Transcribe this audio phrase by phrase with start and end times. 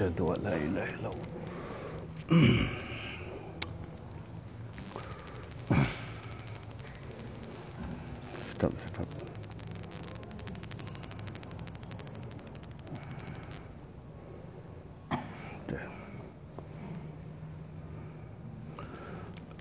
[0.00, 1.28] أشهد أن لا إله إلا الله.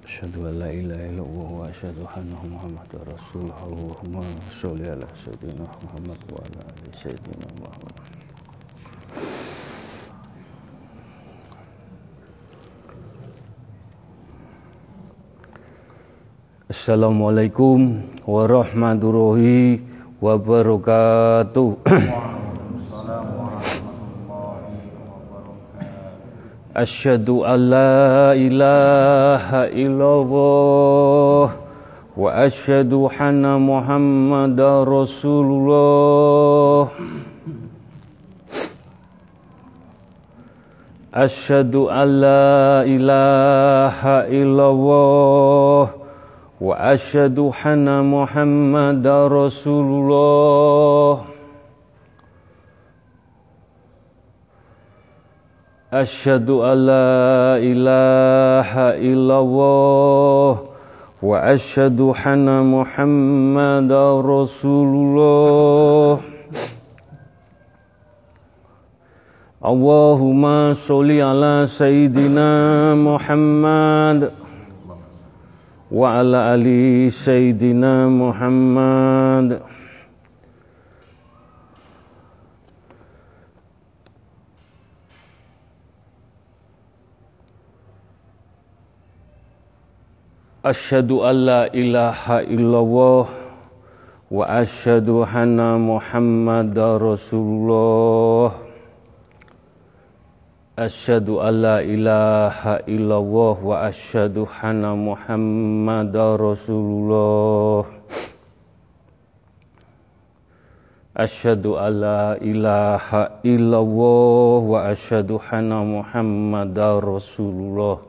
[0.05, 5.67] أشهد أن لا إله إلا الله وأشهد أن محمد رسول الله اللهم صل على سيدنا
[5.83, 7.96] محمد وعلى آل سيدنا محمد
[16.89, 19.78] Assalamualaikum warahmatullahi
[20.25, 21.86] wabarakatuh.
[26.82, 31.62] Asyhadu an la ilaha illallah
[32.17, 36.90] wa asyhadu anna Muhammadar Rasulullah.
[41.14, 45.69] Asyhadu an la ilaha illallah
[46.60, 51.24] wa asyhadu anna Muhammadar Rasulullah.
[55.90, 60.68] Asyhadu an la ilaha illallah
[61.24, 66.20] wa asyhadu anna Muhammadar Rasulullah.
[69.64, 72.96] Allahumma sholli ala sayyidina
[75.90, 79.66] Muhammad wa ala ali sayyidina Muhammad.
[90.62, 93.26] Asyhadu an la ilaha illallah
[94.30, 97.02] wa asyhadu anna Muhammadar
[100.80, 100.88] Rasulullah.
[100.88, 107.84] Asyhadu an la ilaha illallah wa asyhadu anna Muhammadar Rasulullah.
[111.16, 118.00] Asyhadu an la ilaha illallah wa asyhadu anna Muhammadar Rasulullah.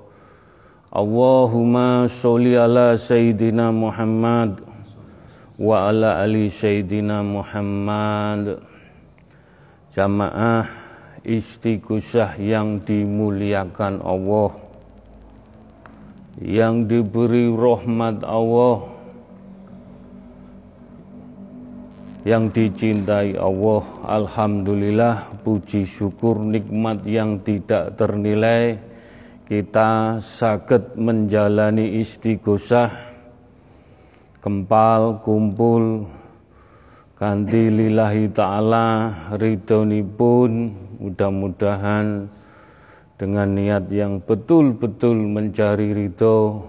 [0.94, 4.62] Allahumma sholli ala sayyidina Muhammad
[5.58, 8.62] wa ala ali sayyidina Muhammad.
[9.90, 10.79] Jamaah
[11.24, 14.56] istighosah yang dimuliakan Allah
[16.40, 19.00] yang diberi rahmat Allah
[22.24, 23.84] yang dicintai Allah.
[24.04, 28.76] Alhamdulillah puji syukur nikmat yang tidak ternilai.
[29.50, 32.92] Kita sakit menjalani istighosah
[34.38, 36.06] kempal kumpul
[37.20, 40.72] kanthi lillahi taala ridhonipun
[41.04, 42.32] mudah-mudahan
[43.20, 46.64] dengan niat yang betul-betul mencari ridho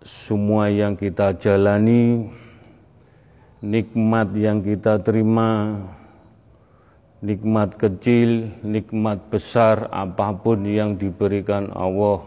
[0.00, 2.32] semua yang kita jalani
[3.60, 5.76] nikmat yang kita terima
[7.20, 12.22] nikmat kecil, nikmat besar, apa pun yang diberikan Allah,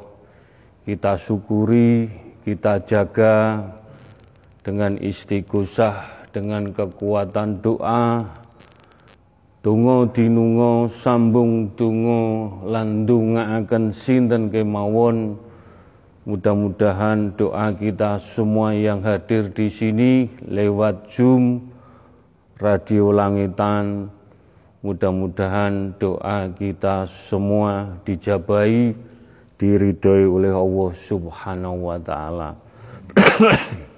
[0.84, 2.12] kita syukuri,
[2.44, 3.63] kita jaga
[4.62, 8.26] dengan istighosah, dengan kekuatan doa,
[9.62, 15.38] Tungo dinungo sambung tungo landunga akan sinten kemawon
[16.26, 21.62] mudah-mudahan doa kita semua yang hadir di sini lewat Zoom
[22.58, 24.10] Radio Langitan
[24.82, 28.98] Mudah-mudahan doa kita semua dijabai,
[29.62, 32.58] diridhoi oleh Allah Subhanahu wa taala.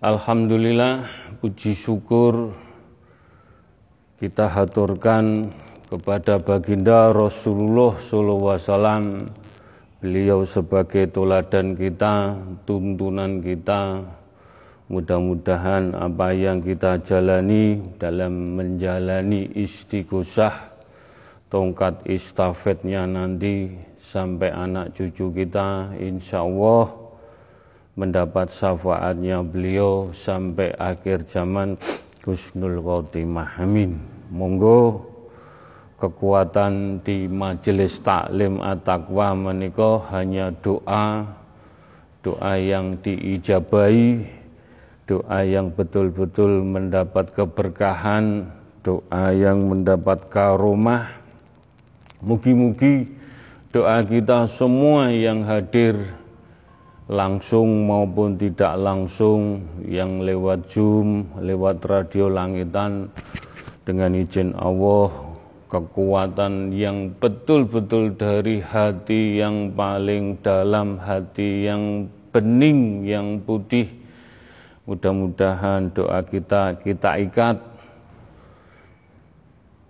[0.00, 1.04] Alhamdulillah,
[1.44, 2.56] puji syukur
[4.16, 5.52] kita haturkan
[5.92, 9.28] kepada baginda Rasulullah SAW.
[10.00, 12.32] Beliau sebagai toladan kita,
[12.64, 14.00] tuntunan kita,
[14.90, 20.66] Mudah-mudahan apa yang kita jalani dalam menjalani istighosah
[21.46, 23.70] tongkat istafetnya nanti
[24.10, 26.99] sampai anak cucu kita insya Allah
[28.00, 31.76] mendapat syafaatnya beliau sampai akhir zaman
[32.24, 33.60] Husnul Khotimah.
[33.60, 34.00] Amin.
[34.32, 35.04] Monggo.
[36.00, 41.28] Kekuatan di majelis taklim at-taqwa menikah hanya doa
[42.24, 44.24] doa yang diijabai
[45.10, 48.46] doa yang betul-betul mendapat keberkahan,
[48.86, 51.18] doa yang mendapat karomah.
[52.22, 53.10] Mugi-mugi
[53.74, 56.19] doa kita semua yang hadir
[57.10, 63.10] langsung maupun tidak langsung yang lewat Zoom, lewat radio langitan
[63.82, 65.10] dengan izin Allah
[65.66, 73.90] kekuatan yang betul-betul dari hati yang paling dalam, hati yang bening, yang putih.
[74.86, 77.58] Mudah-mudahan doa kita kita ikat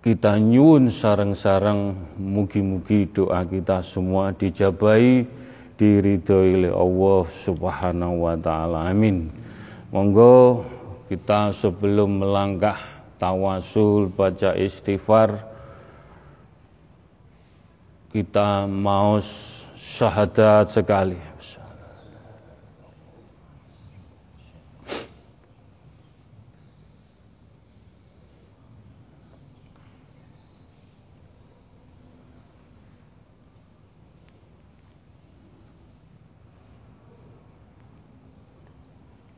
[0.01, 5.40] kita nyun sarang-sarang mugi-mugi doa kita semua dijabai
[5.81, 8.93] diridhoi oleh Allah Subhanahu wa taala.
[8.93, 9.33] Amin.
[9.89, 10.61] Monggo
[11.09, 12.77] kita sebelum melangkah
[13.17, 15.41] tawasul baca istighfar
[18.13, 19.17] kita mau
[19.81, 21.30] syahadat sekali.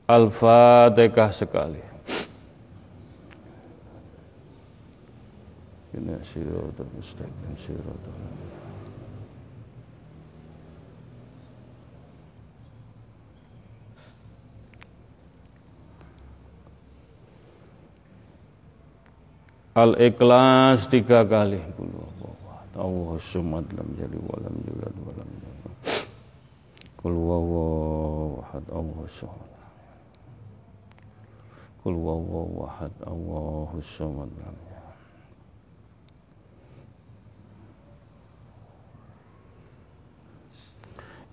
[0.04, 1.80] Al-Fatihah sekali.
[5.94, 6.18] Ini
[6.98, 7.54] mustaqim
[19.74, 21.58] Al-Ikhlas tiga kali.
[22.78, 25.74] Allah sumat lam jadi walam yulad walam yulad.
[26.98, 29.53] Kul wawaw ahad Allah sumat.
[31.84, 34.32] Kul wawaw ahad Allahu samad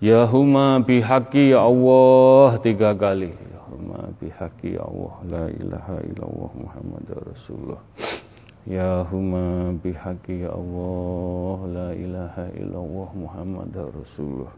[0.03, 3.31] Ya huma bihaqi ya Allah tiga kali.
[3.31, 7.81] Ya huma bihaqi ya Allah la ilaha illallah Muhammad Rasulullah.
[8.67, 14.51] Ya huma bihaqi ya Allah la ilaha illallah Muhammad Rasulullah.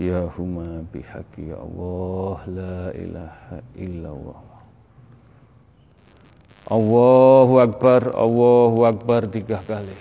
[0.00, 4.55] Ya huma bihaqi ya Allah la ilaha illallah
[6.66, 9.94] Allahu Akbar, Allahu Akbar tiga kali.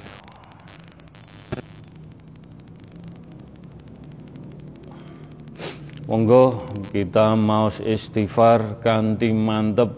[6.09, 9.93] Monggo kita mau istighfar kanti mantep,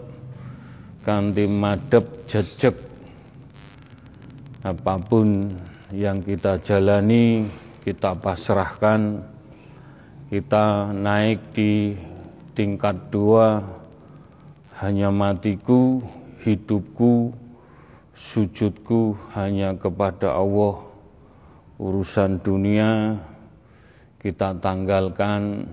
[1.08, 2.76] kanti madep jejek.
[4.60, 5.48] Apa pun
[5.88, 7.48] yang kita jalani,
[7.80, 9.24] kita pasrahkan,
[10.28, 11.96] kita naik di
[12.52, 13.64] tingkat dua,
[14.84, 16.04] hanya matiku,
[16.44, 17.34] hidupku,
[18.14, 20.84] sujudku hanya kepada Allah.
[21.78, 23.22] Urusan dunia
[24.18, 25.70] kita tanggalkan,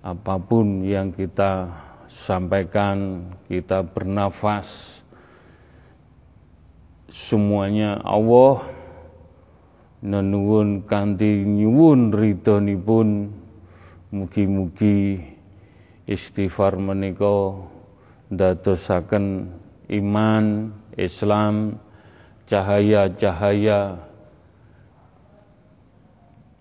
[0.00, 1.68] apa pun yang kita
[2.08, 5.00] sampaikan, kita bernafas,
[7.12, 8.64] semuanya Allah.
[10.02, 13.30] Nenuwun kanthi nyuwun ridhonipun
[14.10, 15.22] mugi-mugi
[16.10, 17.54] istighfar menika
[18.32, 19.52] ndadosaken
[19.92, 21.76] iman Islam
[22.48, 24.00] cahaya-cahaya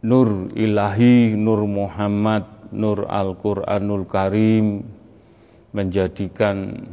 [0.04, 2.44] nur ilahi nur Muhammad
[2.76, 4.84] nur Al-Qur'anul Karim
[5.72, 6.88] menjadikan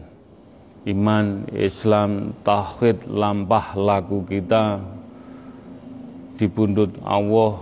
[0.87, 4.79] iman Islam tauhid lampah laku kita
[6.39, 7.59] di pundut Allah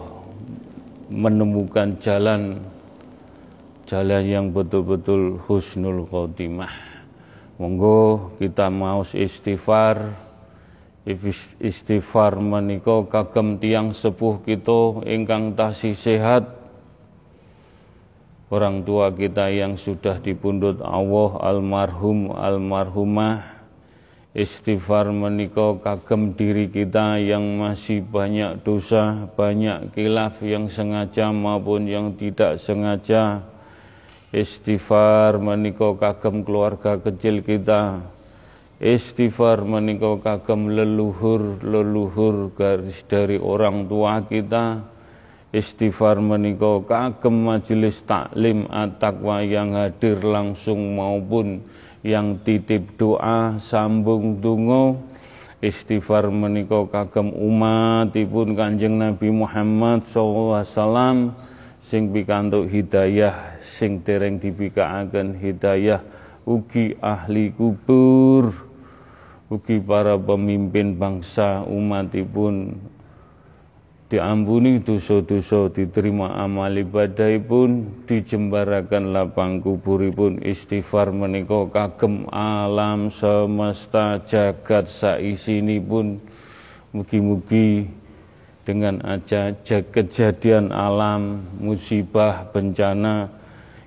[1.09, 2.61] menemukan jalan
[3.87, 6.86] jalan yang betul-betul husnul khotimah.
[7.57, 10.13] Monggo kita mau istighfar.
[11.63, 16.53] Istighfar menika kagem tiang sepuh kita ingkang tasih sehat.
[18.53, 23.57] Orang tua kita yang sudah dipundut Allah almarhum almarhumah.
[24.37, 32.13] Istighfar menika kagem diri kita yang masih banyak dosa banyak kilaf yang sengaja maupun yang
[32.21, 33.41] tidak sengaja
[34.35, 38.03] istighfar menika kagem keluarga kecil kita.
[38.77, 44.83] Istighfar menika kagem leluhur leluhur garis dari orang tua kita.
[45.55, 51.63] Istighfar menika kagem majelis taklim at-taqwa yang hadir langsung maupun
[52.07, 55.17] yang titip doa sambung dungo
[55.65, 61.17] istighfar menika kagem umatipun Kanjeng Nabi Muhammad sallallahu alaihi wasallam
[61.87, 66.03] sing pikantuk hidayah sing dereng dibikaaken hidayah
[66.43, 68.67] ugi ahli kubur.
[69.47, 72.75] Ugi para pemimpin bangsa umatipun.
[74.07, 80.43] Diampuni dosa-dosa diterima amal ibadahipun dijembarakan lapang kuburipun.
[80.43, 86.23] Istighfar menika kagem alam semesta jagat saisinipun.
[86.91, 87.87] Mugi-mugi
[88.67, 93.31] dengan aja kejadian alam, musibah, bencana,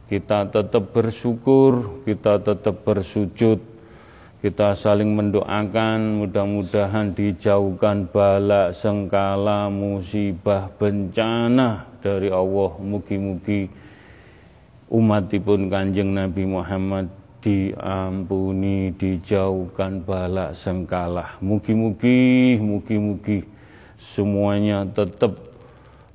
[0.08, 3.60] kita tetap bersyukur, kita tetap bersujud,
[4.40, 12.72] kita saling mendoakan mudah-mudahan dijauhkan bala, sengkala, musibah, bencana dari Allah.
[12.80, 13.68] Mugi-mugi
[14.88, 17.12] umatipun kanjeng Nabi Muhammad
[17.44, 21.36] diampuni, dijauhkan bala, sengkala.
[21.44, 23.59] Mugi-mugi, mugi-mugi
[24.00, 25.36] semuanya tetap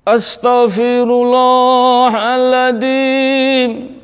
[0.08, 4.00] أستغفر الله العظيم.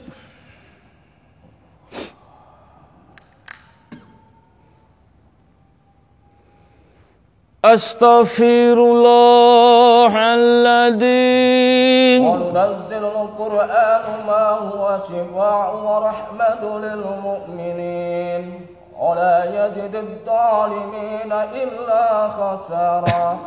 [7.64, 12.22] أستغفر الله العظيم.
[13.63, 18.65] القرآن ما هو شفاء ورحمة للمؤمنين
[18.99, 23.37] ولا يجد الظالمين إلا خسارا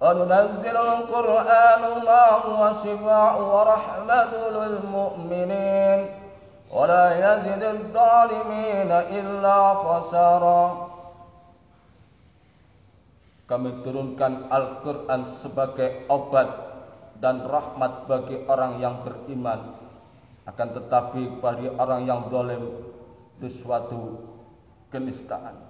[0.00, 6.00] وننزل القرآن ما هو شفاء ورحمة للمؤمنين
[6.74, 10.90] ولا يزد الظالمين إلا خسارا
[13.42, 16.65] Kami turunkan Al-Quran sebagai obat
[17.17, 19.73] dan rahmat bagi orang yang beriman.
[20.47, 22.71] Akan tetapi bagi orang yang zalim
[23.37, 24.15] itu suatu
[24.89, 25.67] kenistaan.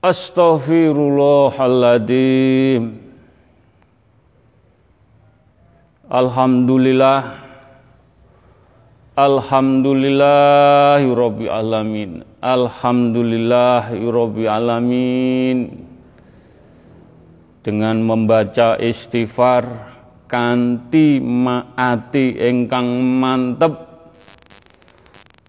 [0.05, 3.01] Astaghfirullahaladzim.
[6.13, 7.41] Alhamdulillah.
[9.17, 11.09] Alhamdulillahi
[11.49, 12.29] alamin.
[12.45, 13.97] Alhamdulillahi
[14.45, 15.89] alamin
[17.61, 19.65] dengan membaca istighfar
[20.25, 23.91] kanti maati engkang mantep.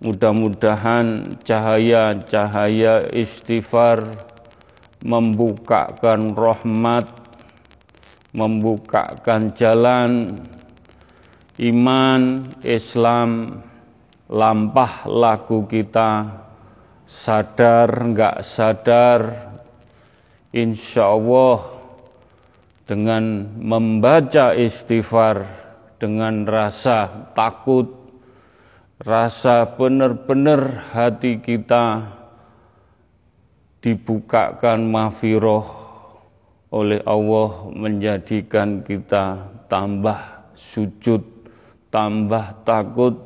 [0.02, 4.18] Mudah-mudahan cahaya-cahaya istighfar
[5.06, 7.22] membukakan rahmat
[8.32, 10.42] membukakan jalan
[11.60, 13.62] iman Islam
[14.32, 16.42] lampah laku kita.
[17.12, 19.52] Sadar enggak sadar
[20.56, 21.71] insya Allah
[22.86, 25.46] dengan membaca istighfar
[26.02, 27.88] dengan rasa takut,
[29.02, 32.18] rasa benar-benar hati kita
[33.82, 35.66] dibukakan mafiroh
[36.72, 40.18] oleh Allah menjadikan kita tambah
[40.56, 41.22] sujud,
[41.92, 43.18] tambah takut,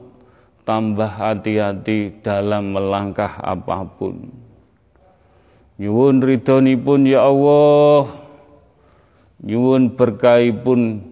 [0.66, 4.34] tambah hati-hati dalam melangkah apa pun.
[5.76, 8.25] Nyuwun ridhonipun ya Allah,
[9.46, 11.06] nyuwun pun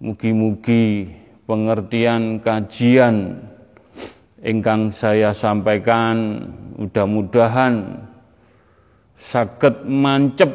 [0.00, 1.12] mugi-mugi
[1.44, 3.44] pengertian kajian
[4.40, 6.48] ingkang saya sampaikan
[6.80, 8.08] mudah-mudahan
[9.20, 10.48] sakit mancep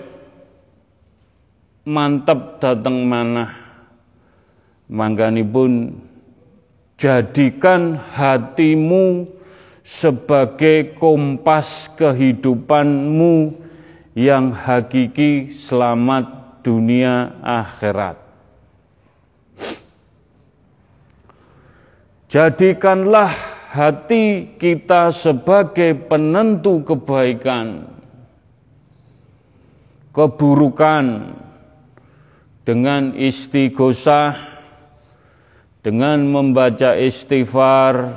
[1.85, 3.45] mantep datang mana
[5.45, 6.01] pun
[6.97, 9.29] jadikan hatimu
[9.81, 13.53] sebagai kompas kehidupanmu
[14.13, 18.17] yang hakiki selamat dunia akhirat.
[22.31, 23.35] Jadikanlah
[23.75, 27.91] hati kita sebagai penentu kebaikan,
[30.15, 31.35] keburukan
[32.63, 34.39] dengan istighosah,
[35.83, 38.15] dengan membaca istighfar,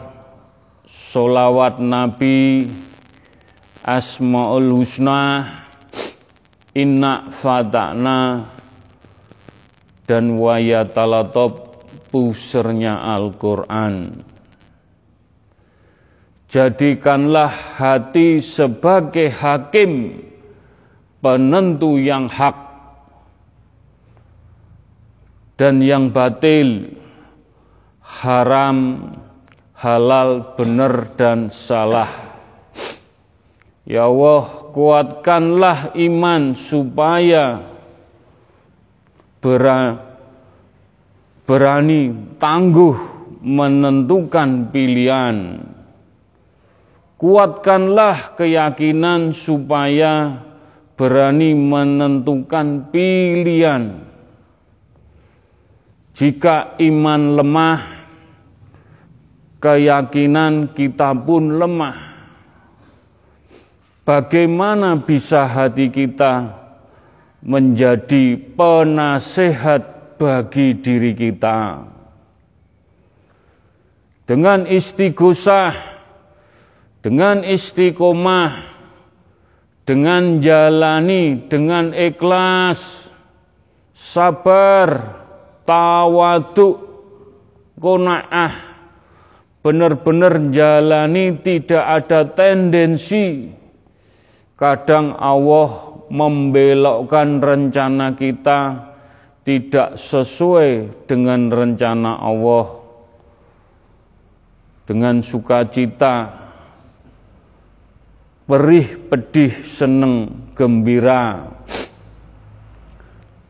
[0.87, 2.71] solawat Nabi,
[3.83, 5.64] Asmaul Husna,
[6.75, 8.51] Inna fata'na
[10.11, 11.53] dan wayatalatop
[12.11, 14.27] pusernya Al-Quran.
[16.51, 20.23] Jadikanlah hati sebagai hakim
[21.19, 22.55] penentu yang hak
[25.59, 26.95] dan yang batil,
[28.03, 29.11] haram,
[29.79, 32.39] halal, benar, dan salah.
[33.87, 37.63] Ya Allah, kuatkanlah iman supaya
[41.47, 42.11] berani
[42.43, 42.99] tangguh
[43.39, 45.63] menentukan pilihan.
[47.15, 50.43] Kuatkanlah keyakinan supaya
[50.99, 54.11] berani menentukan pilihan.
[56.19, 57.81] Jika iman lemah,
[59.63, 62.14] keyakinan kita pun lemah
[64.05, 66.53] Bagaimana bisa hati kita
[67.41, 71.89] menjadi penasehat bagi diri kita?
[74.29, 75.73] Dengan istighosah,
[77.01, 78.77] dengan istiqomah,
[79.89, 83.09] dengan jalani, dengan ikhlas,
[83.97, 85.17] sabar,
[85.65, 86.77] tawaduk,
[87.81, 88.53] kona'ah,
[89.65, 93.64] benar-benar jalani tidak ada tendensi
[94.65, 98.61] Kadang Allah membelokkan rencana kita
[99.45, 102.81] tidak sesuai dengan rencana Allah.
[104.85, 106.29] dengan sukacita,
[108.45, 111.41] perih, pedih, seneng, gembira.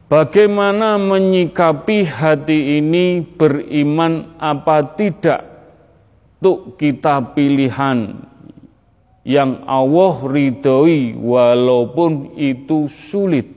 [0.07, 5.43] Bagaimana menyikapi hati ini beriman apa tidak?
[6.39, 8.31] Untuk kita pilihan
[9.25, 13.49] yang Allah ridhoi walaupun itu sulit.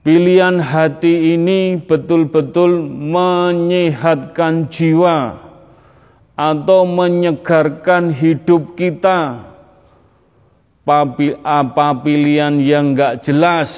[0.00, 5.36] Pilihan hati ini betul-betul menyehatkan jiwa
[6.38, 9.50] atau menyegarkan hidup kita.
[10.90, 13.70] Apa pilihan yang gak jelas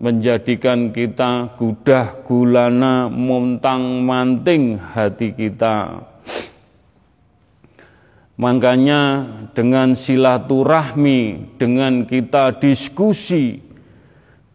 [0.00, 6.08] menjadikan kita gudah gulana montang manting hati kita.
[8.40, 9.02] Makanya
[9.52, 13.60] dengan silaturahmi, dengan kita diskusi,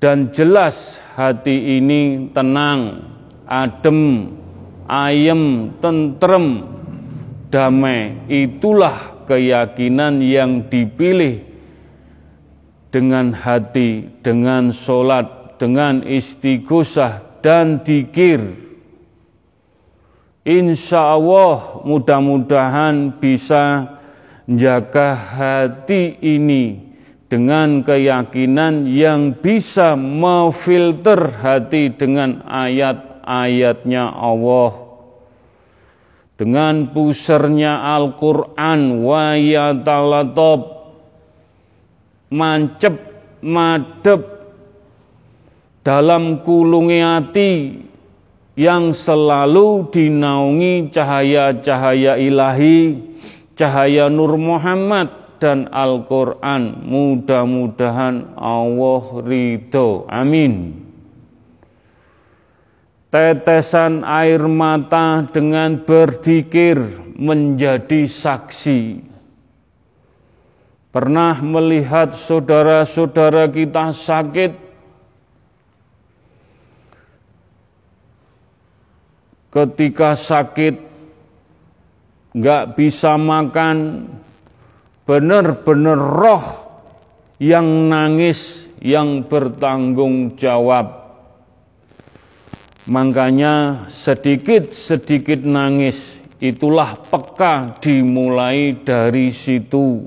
[0.01, 3.05] dan jelas hati ini tenang,
[3.45, 4.33] adem,
[4.89, 6.65] ayem, tentrem,
[7.53, 8.25] damai.
[8.25, 11.45] Itulah keyakinan yang dipilih
[12.89, 18.64] dengan hati, dengan sholat, dengan istighosah dan dikir
[20.45, 23.97] Insya Allah mudah-mudahan bisa
[24.45, 26.85] jaga hati ini
[27.25, 34.85] dengan keyakinan yang bisa memfilter hati dengan ayat-ayatnya Allah.
[36.37, 40.61] Dengan pusernya Al-Quran wa yatalatop
[42.29, 42.95] mancep
[43.41, 44.21] madep
[45.81, 47.51] dalam kulungi hati
[48.55, 53.03] yang selalu dinaungi cahaya-cahaya ilahi,
[53.59, 56.87] cahaya Nur Muhammad dan Al-Quran.
[56.87, 60.07] Mudah-mudahan Allah ridho.
[60.07, 60.83] Amin.
[63.11, 66.79] Tetesan air mata dengan berzikir
[67.15, 69.03] menjadi saksi.
[70.91, 74.64] Pernah melihat saudara-saudara kita sakit
[79.55, 80.75] ketika sakit
[82.35, 84.03] nggak bisa makan,
[85.07, 86.45] benar-benar roh
[87.39, 91.07] yang nangis, yang bertanggung jawab.
[92.91, 100.03] Makanya sedikit-sedikit nangis, itulah peka dimulai dari situ.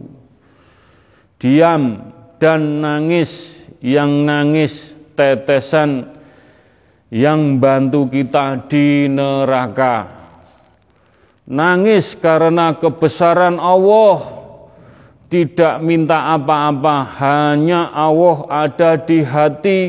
[1.40, 6.17] Diam dan nangis, yang nangis tetesan
[7.08, 10.18] yang bantu kita di neraka.
[11.48, 14.36] Nangis karena kebesaran Allah,
[15.32, 19.80] tidak minta apa-apa, hanya Allah ada di hati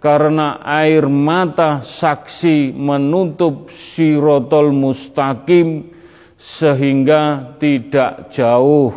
[0.00, 5.92] karena air mata saksi menutup sirotol mustaqim
[6.40, 8.90] sehingga tidak jauh.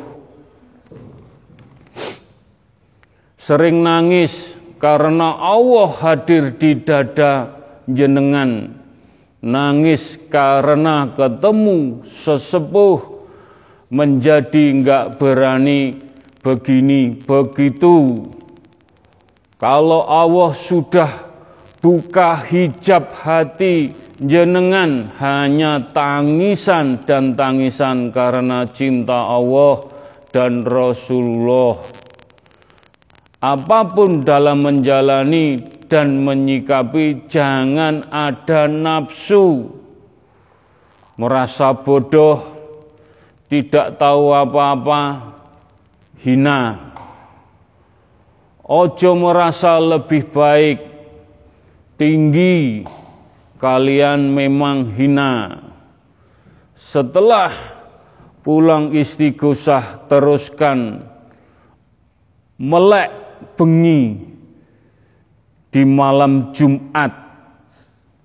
[3.38, 7.55] Sering nangis karena Allah hadir di dada
[7.90, 8.74] jenengan
[9.46, 13.02] nangis karena ketemu sesepuh
[13.94, 16.02] menjadi enggak berani
[16.42, 18.30] begini begitu.
[19.56, 21.12] Kalau Allah sudah
[21.80, 29.90] buka hijab hati jenengan hanya tangisan dan tangisan karena cinta Allah
[30.34, 31.82] dan Rasulullah.
[33.40, 39.70] Apa pun dalam menjalani dan menyikapi jangan ada nafsu,
[41.16, 42.42] merasa bodoh,
[43.48, 45.02] tidak tahu apa-apa,
[46.26, 46.94] hina.
[48.66, 50.80] Ojo merasa lebih baik,
[52.02, 52.82] tinggi,
[53.62, 55.62] kalian memang hina.
[56.82, 57.54] Setelah
[58.42, 61.02] pulang istighosah teruskan
[62.62, 63.10] melek
[63.58, 64.35] bengi
[65.76, 67.12] di malam Jumat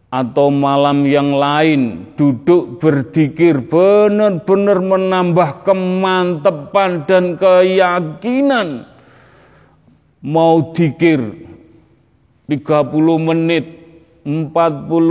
[0.07, 8.87] atau malam yang lain duduk berzikir benar-benar menambah kemantepan dan keyakinan.
[10.23, 11.51] Mau dikir
[12.47, 13.65] 30 menit
[14.23, 14.31] 40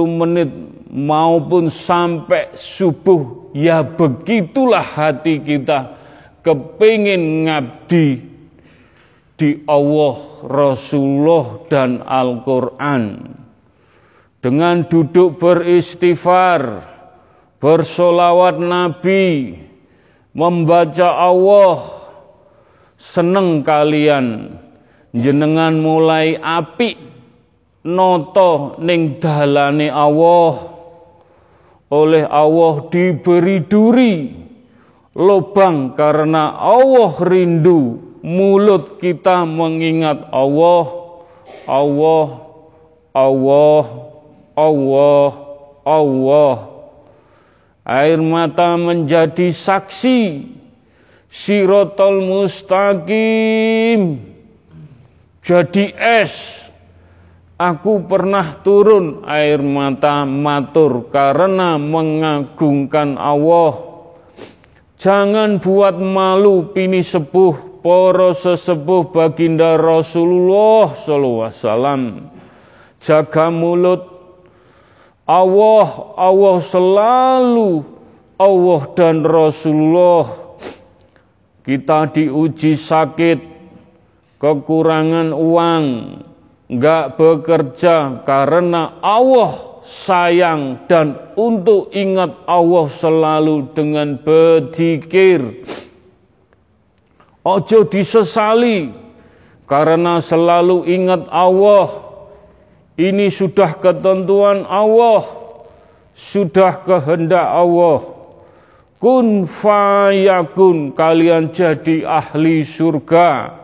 [0.08, 0.50] menit
[0.88, 5.98] maupun sampai subuh ya begitulah hati kita
[6.40, 8.29] kepingin ngabdi
[9.40, 13.04] di Allah Rasulullah dan Al-Quran.
[14.44, 16.84] Dengan duduk beristighfar,
[17.64, 19.56] bersolawat Nabi,
[20.36, 22.04] membaca Allah,
[23.00, 24.60] seneng kalian.
[25.10, 26.94] Jenengan mulai api
[27.88, 30.78] noto ning dalane Allah.
[31.90, 34.30] Oleh Allah diberi duri
[35.18, 41.00] lubang karena Allah rindu mulut kita mengingat Allah.
[41.70, 42.50] Allah
[43.14, 43.86] Allah
[44.58, 45.30] Allah
[45.86, 46.56] Allah.
[47.86, 50.46] Air mata menjadi saksi.
[51.30, 54.02] Sirotol mustaqim.
[55.46, 56.66] Jadi es.
[57.60, 63.84] Aku pernah turun air mata matur karena mengagungkan Allah.
[64.96, 72.02] Jangan buat malu pini sepuh poro sesepuh baginda Rasulullah sallallahu alaihi wasallam.
[73.00, 74.04] Jaga mulut
[75.30, 75.88] Allah,
[76.18, 77.86] Allah selalu
[78.40, 80.58] Allah dan Rasulullah.
[81.62, 83.40] Kita diuji sakit,
[84.42, 85.86] kekurangan uang,
[86.66, 95.66] nggak bekerja karena Allah sayang dan untuk ingat Allah selalu dengan berzikir.
[97.50, 98.94] Ojo disesali
[99.66, 102.06] karena selalu ingat Allah.
[103.00, 105.24] Ini sudah ketentuan Allah,
[106.14, 108.06] sudah kehendak Allah.
[109.00, 113.56] Kun fayakun kalian jadi ahli surga.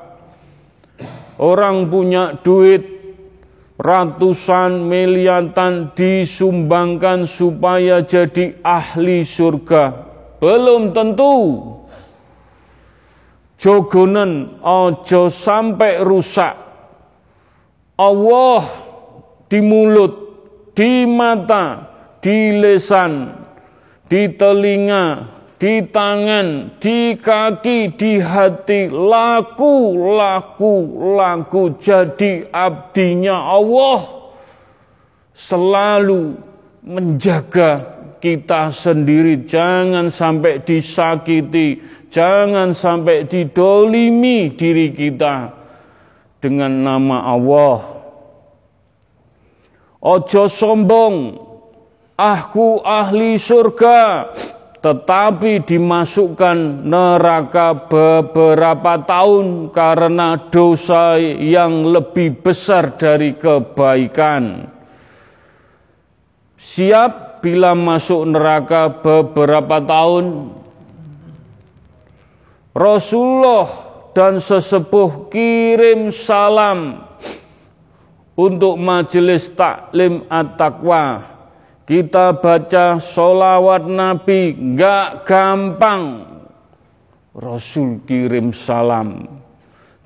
[1.35, 2.95] Orang punya duit
[3.75, 9.83] ratusan miliatan disumbangkan supaya jadi ahli surga.
[10.39, 11.35] Belum tentu.
[13.55, 16.55] Jogonen ojo sampai rusak.
[17.95, 18.63] Allah
[19.47, 20.13] di mulut,
[20.75, 21.87] di mata,
[22.19, 23.31] di lesan,
[24.11, 30.73] di telinga, di tangan, di kaki, di hati, laku, laku,
[31.15, 33.99] laku jadi abdinya Allah.
[35.35, 36.35] Selalu
[36.83, 41.79] menjaga kita sendiri, jangan sampai disakiti,
[42.15, 45.51] jangan sampai didolimi diri kita
[46.39, 47.79] dengan nama Allah.
[49.99, 51.35] Ojo sombong,
[52.15, 54.31] aku ahli surga,
[54.79, 64.71] tetapi dimasukkan neraka beberapa tahun karena dosa yang lebih besar dari kebaikan.
[66.55, 70.25] Siap bila masuk neraka beberapa tahun.
[72.75, 73.71] Rasulullah
[74.11, 77.07] dan sesepuh kirim salam
[78.35, 81.35] untuk majelis taklim at-taqwa
[81.85, 86.33] kita baca solawat Nabi nggak gampang.
[87.37, 89.29] Rasul kirim salam.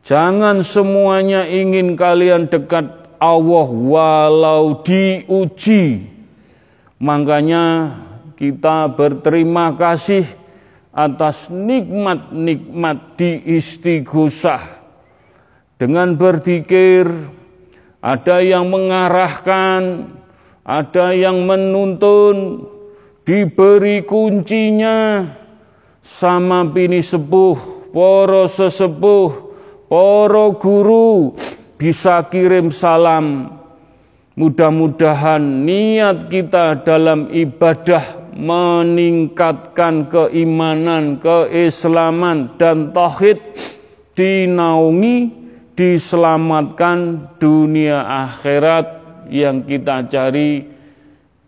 [0.03, 6.03] Jangan semuanya ingin kalian dekat Allah walau diuji.
[6.99, 7.95] Makanya
[8.35, 10.27] kita berterima kasih
[10.93, 14.81] atas nikmat-nikmat di istighosah.
[15.79, 17.07] Dengan berzikir,
[18.03, 20.11] ada yang mengarahkan,
[20.67, 22.67] ada yang menuntun,
[23.23, 25.23] diberi kuncinya,
[26.03, 29.29] sama bini sepuh, poro sesepuh,
[29.87, 31.37] poro guru,
[31.79, 33.55] bisa kirim salam.
[34.39, 43.43] Mudah-mudahan niat kita dalam ibadah meningkatkan keimanan, keislaman, dan tauhid
[44.15, 45.35] dinaungi,
[45.75, 48.87] diselamatkan dunia akhirat
[49.27, 50.67] yang kita cari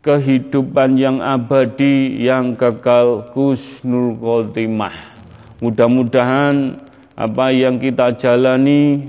[0.03, 4.95] kehidupan yang abadi yang kekal kusnul khotimah.
[5.63, 6.81] Mudah-mudahan
[7.15, 9.05] apa yang kita jalani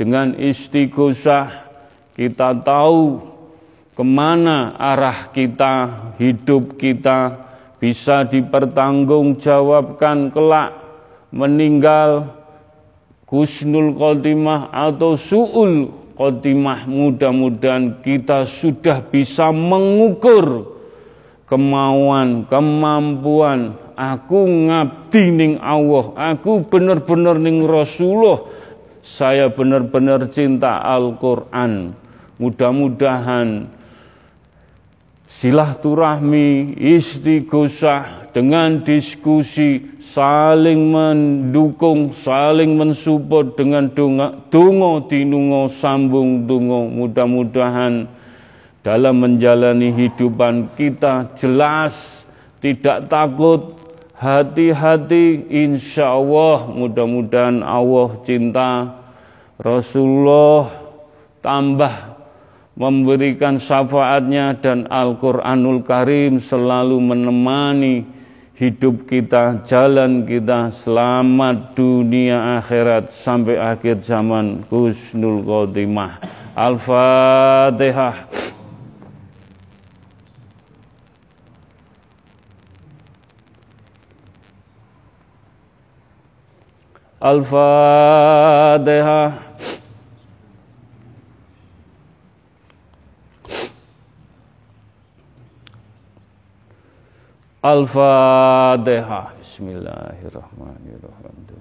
[0.00, 1.68] dengan istighosah
[2.16, 3.29] kita tahu
[4.00, 7.36] ke mana arah kita, hidup kita
[7.76, 10.72] bisa dipertanggungjawabkan kelak
[11.28, 12.32] meninggal
[13.28, 16.88] kusnul khotimah atau su'ul khotimah?
[16.88, 20.80] Mudah-mudahan kita sudah bisa mengukur
[21.44, 23.76] kemauan, kemampuan.
[24.00, 28.48] Aku ngabdi ning Allah, aku benar-benar ning Rasulullah,
[29.04, 31.92] saya benar-benar cinta Al-Qur'an.
[32.40, 33.76] Mudah-mudahan
[35.30, 46.90] silaturahmi, istighosah dengan diskusi saling mendukung, saling mensupport dengan dungo, dungo dinungo sambung dungo.
[46.90, 48.10] Mudah-mudahan
[48.82, 51.94] dalam menjalani hidupan kita jelas
[52.60, 53.76] tidak takut
[54.16, 59.00] hati-hati insya Allah mudah-mudahan Allah cinta
[59.60, 60.80] Rasulullah
[61.44, 62.09] tambah
[62.80, 68.08] memberikan syafaatnya dan Al-Quranul Karim selalu menemani
[68.56, 76.24] hidup kita, jalan kita selamat dunia akhirat sampai akhir zaman Husnul Khotimah.
[76.56, 78.32] Al-Fatihah.
[87.20, 88.70] Al-Fatihah.
[97.60, 99.36] Al-Fatihah.
[99.36, 101.60] Bismillahirrahmanirrahim.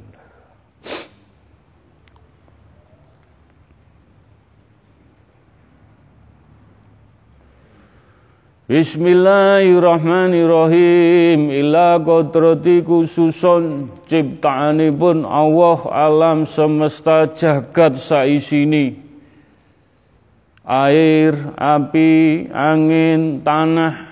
[8.70, 18.94] Bismillahirrahmanirrahim Ila kodrati khususun Ciptaanipun Allah alam semesta jagat saisini
[20.70, 24.09] Air, api, angin, tanah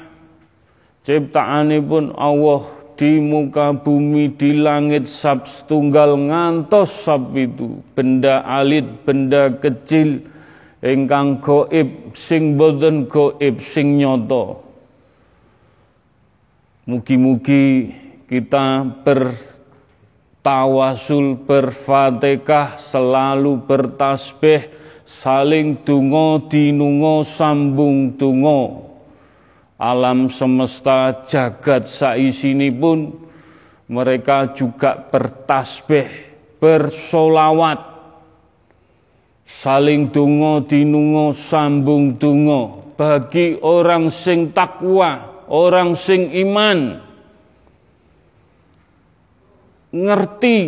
[1.07, 2.67] ciptaanipun Allah
[2.99, 7.79] di muka bumi di langit sab setunggal ngantos sab itu.
[7.95, 10.19] Benda alit benda kecil
[10.83, 14.61] ingkang goib sing boten goib sing nyoto
[16.87, 17.91] mugi-mugi
[18.31, 18.87] kita
[20.43, 24.71] bertawasul berfatihah selalu bertasbih
[25.03, 28.86] saling dungo dinungo sambung dungo
[29.77, 33.13] alam semesta jagat saisini pun
[33.87, 36.09] mereka juga bertasbih,
[36.57, 37.79] bersolawat,
[39.47, 46.99] saling dungo dinungo sambung dungo bagi orang sing takwa, orang sing iman,
[49.93, 50.59] ngerti,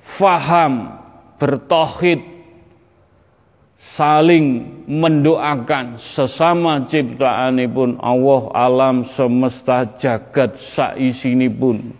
[0.00, 0.96] faham,
[1.36, 2.39] bertohid,
[3.80, 10.60] saling mendoakan sesama ciptaanipun Allah alam semesta jagat
[11.56, 11.96] pun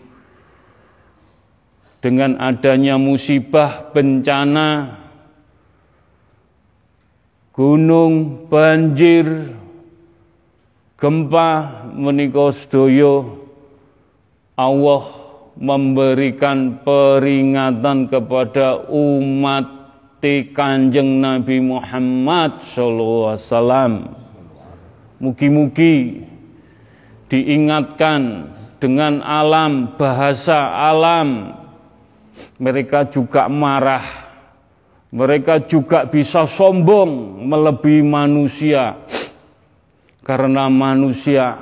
[2.05, 5.01] dengan adanya musibah bencana
[7.57, 9.57] gunung banjir
[11.01, 11.51] gempa
[11.97, 12.53] menika
[14.61, 15.03] Allah
[15.57, 19.80] memberikan peringatan kepada umat
[20.21, 23.93] ummati Kanjeng Nabi Muhammad sallallahu alaihi wasallam.
[25.21, 25.97] Mugi-mugi
[27.33, 30.57] diingatkan dengan alam, bahasa
[30.93, 31.57] alam.
[32.61, 34.05] Mereka juga marah.
[35.13, 39.01] Mereka juga bisa sombong melebihi manusia.
[40.21, 41.57] Karena manusia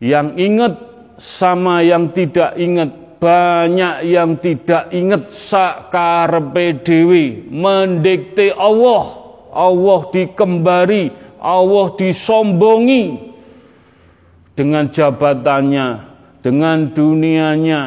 [0.00, 0.80] yang ingat
[1.20, 2.88] sama yang tidak ingat
[3.20, 7.46] banyak yang tidak ingat sakarepe dewi.
[7.52, 9.20] Mendikte Allah.
[9.52, 11.12] Allah dikembari.
[11.36, 13.28] Allah disombongi.
[14.56, 16.10] Dengan jabatannya
[16.40, 17.82] dengan dunianya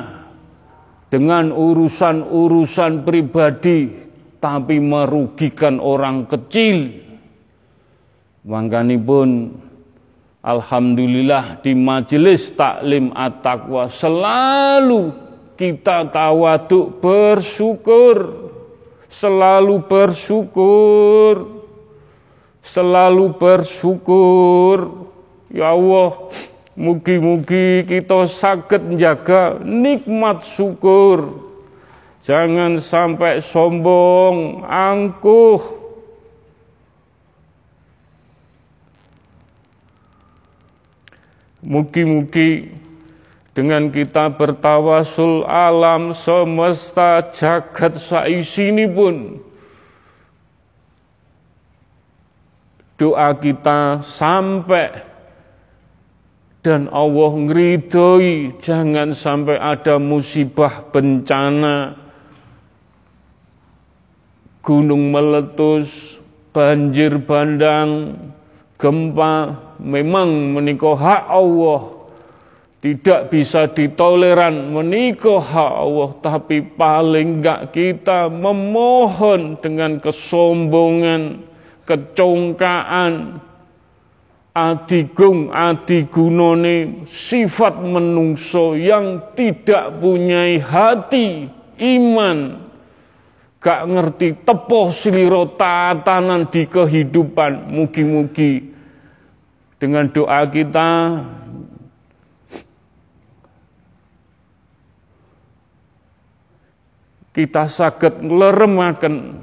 [1.09, 3.89] dengan urusan-urusan pribadi
[4.41, 7.01] tapi merugikan orang kecil.
[8.43, 9.29] Pun
[10.43, 15.22] Alhamdulillah di majelis taklim at-taqwa selalu
[15.55, 18.49] kita tawaduk bersyukur,
[19.13, 21.65] selalu bersyukur,
[22.65, 25.07] selalu bersyukur.
[25.53, 26.33] Ya Allah,
[26.73, 31.45] mugi-mugi kita sakit menjaga nikmat syukur.
[32.23, 35.83] Jangan sampai sombong, angkuh,
[41.63, 42.75] Mugi-mugi
[43.53, 49.37] dengan kita bertawasul alam semesta jagat saisini pun
[52.97, 55.13] doa kita sampai
[56.63, 61.99] dan Allah ngeridoi jangan sampai ada musibah bencana.
[64.63, 65.91] Gunung meletus
[66.55, 68.15] banjir bandang
[68.79, 71.92] gempa memang menikah hak Allah
[72.83, 76.19] tidak bisa ditoleran menikah Allah.
[76.19, 81.47] Tapi paling enggak kita memohon dengan kesombongan
[81.87, 83.39] kecongkaan
[84.51, 91.47] adigung adigunone sifat menungso yang tidak punya hati
[91.79, 92.67] iman.
[93.63, 97.71] Gak ngerti tepoh seliro tatanan di kehidupan.
[97.71, 98.59] Mugi-mugi
[99.79, 100.91] dengan doa kita
[107.33, 109.41] kita sakit ngeleremaken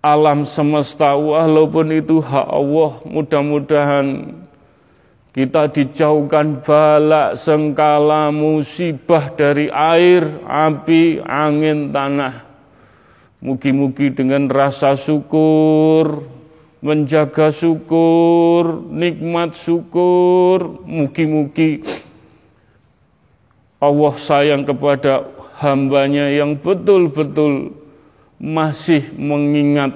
[0.00, 4.06] alam semesta walaupun itu hak Allah mudah-mudahan
[5.38, 12.42] kita dijauhkan balak sengkala musibah dari air, api, angin, tanah.
[13.38, 16.26] Mugi-mugi dengan rasa syukur,
[16.82, 21.86] menjaga syukur, nikmat syukur, mugi-mugi
[23.78, 25.22] Allah sayang kepada
[25.62, 27.74] hambanya yang betul-betul
[28.38, 29.94] masih mengingat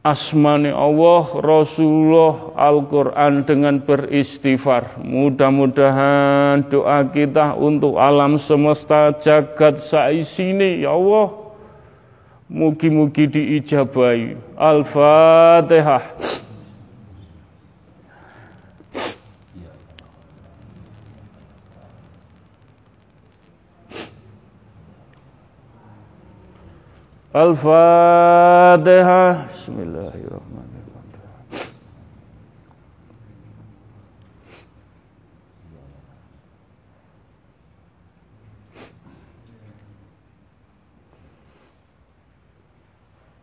[0.00, 4.96] asmani Allah, Rasulullah, Al-Quran dengan beristighfar.
[5.04, 11.36] Mudah-mudahan doa kita untuk alam semesta jagat saisini, ya Allah.
[12.50, 14.34] Mugi-mugi diijabai.
[14.58, 16.02] Al-Fatihah.
[27.36, 29.22] الفاتحة.
[29.46, 31.70] بسم الله الرحمن الرحيم.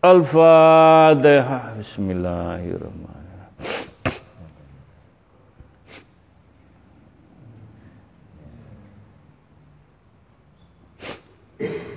[0.05, 1.79] الفاتحة.
[1.79, 3.07] بسم الله الرحمن
[11.59, 11.96] الرحيم.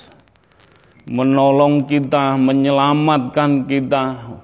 [1.11, 4.39] menolong kita menyelamatkan kita.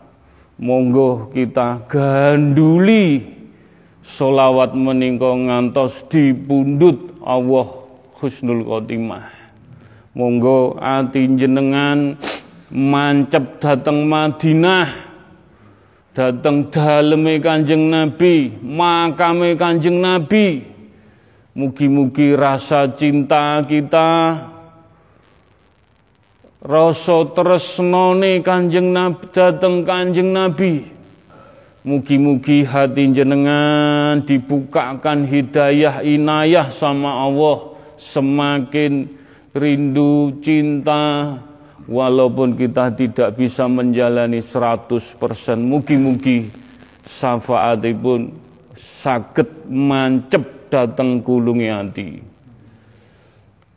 [0.58, 3.37] Monggo kita ganduli
[4.08, 7.68] solawat meningko ngantos dipundut Allah
[8.16, 9.28] husnul khotimah.
[10.16, 12.16] Monggo ati jenengan
[12.72, 14.88] mancep dateng Madinah
[16.16, 20.76] dateng daleme Kanjeng Nabi makame Kanjeng Nabi.
[21.58, 24.38] Mugi-mugi rasa cinta kita
[26.62, 30.97] rasa tresnane Kanjeng Nabi dateng Kanjeng Nabi
[31.88, 37.80] Mugi-mugi hati jenengan dibukakan hidayah inayah sama Allah.
[37.96, 39.08] Semakin
[39.56, 41.32] rindu cinta
[41.88, 45.00] walaupun kita tidak bisa menjalani 100%
[45.56, 46.52] mugi-mugi
[47.08, 48.36] syafaatipun
[49.00, 52.20] sakit mancep datang kulungi hati.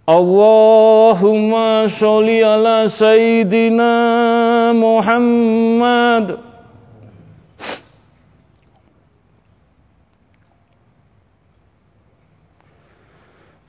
[0.04, 3.94] Allahumma sholli ala sayyidina
[4.76, 6.51] Muhammad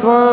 [0.00, 0.25] for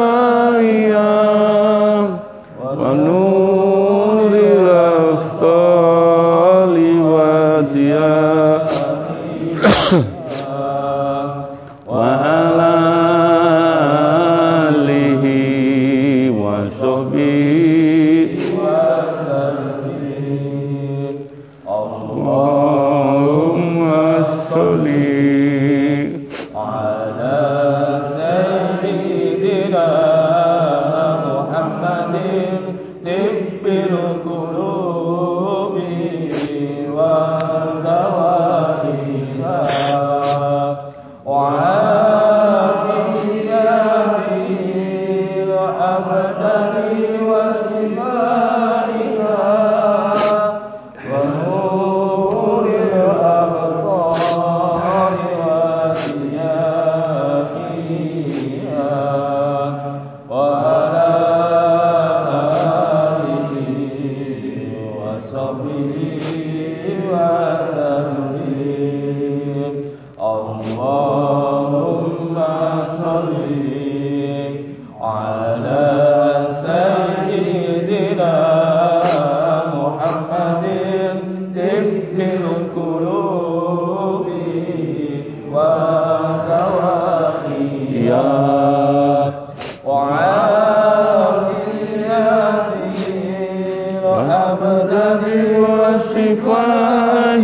[94.54, 97.44] الأبدان والشفاء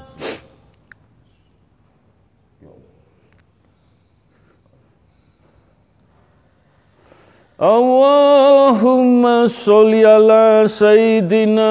[7.61, 11.69] Allahumma sholli ala Sayyidina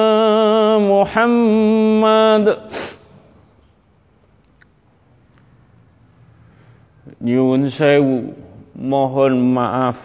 [0.79, 2.63] Muhammad.
[7.19, 8.31] Nyuwun sewu
[8.71, 9.99] mohon maaf.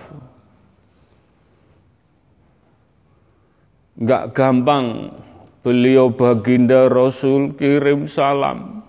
[4.03, 5.15] Gak gampang
[5.63, 8.83] beliau baginda Rasul kirim salam.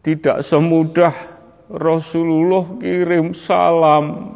[0.00, 1.35] Tidak semudah
[1.66, 4.34] Rasulullah kirim salam.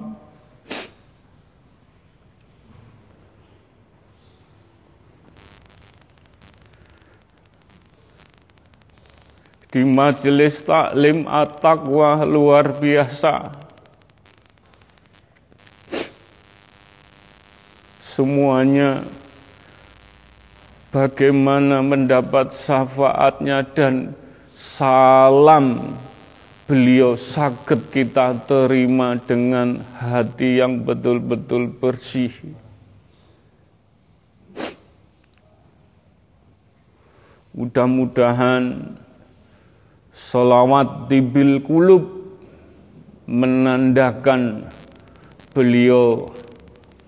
[9.70, 13.54] Di majelis taklim at-taqwa luar biasa.
[18.02, 19.06] Semuanya
[20.90, 24.18] bagaimana mendapat syafaatnya dan
[24.58, 25.94] salam
[26.70, 32.30] beliau sakit kita terima dengan hati yang betul-betul bersih.
[37.50, 38.94] Mudah-mudahan
[40.14, 42.06] solawat tibil kulub
[43.26, 44.70] menandakan
[45.50, 46.30] beliau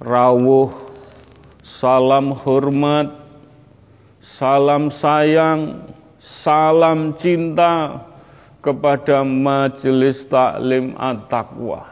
[0.03, 0.75] rawuh,
[1.63, 3.15] salam hormat,
[4.19, 5.87] salam sayang,
[6.19, 8.11] salam cinta,
[8.63, 11.91] kepada majelis taklim at-taqwa.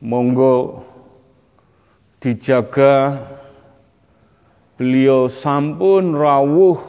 [0.00, 0.84] Monggo
[2.24, 3.20] dijaga
[4.80, 6.80] beliau sampun rawuh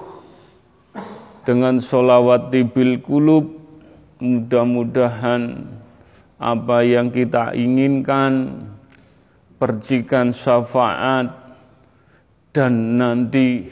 [1.43, 3.45] dengan solawat tibil kulub
[4.23, 5.75] mudah-mudahan
[6.39, 8.63] apa yang kita inginkan
[9.59, 11.31] percikan syafaat
[12.55, 13.67] dan nanti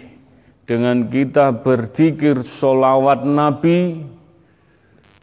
[0.63, 4.03] dengan kita berzikir solawat Nabi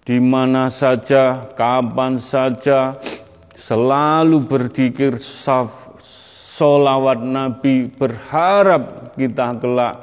[0.04, 2.96] di mana saja, kapan saja,
[3.60, 5.20] selalu berzikir
[6.56, 9.96] solawat Nabi, berharap kita kelak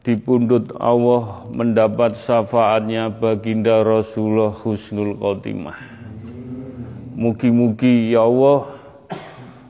[0.00, 5.76] di pundut Allah mendapat syafaatnya baginda Rasulullah Husnul Khotimah.
[7.16, 8.72] Mugi-mugi ya Allah,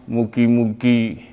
[0.06, 1.25] mugi-mugi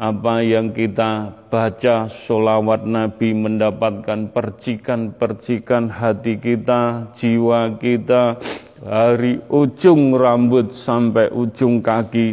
[0.00, 8.40] apa yang kita baca solawat Nabi mendapatkan percikan-percikan hati kita, jiwa kita,
[8.80, 12.32] dari ujung rambut sampai ujung kaki,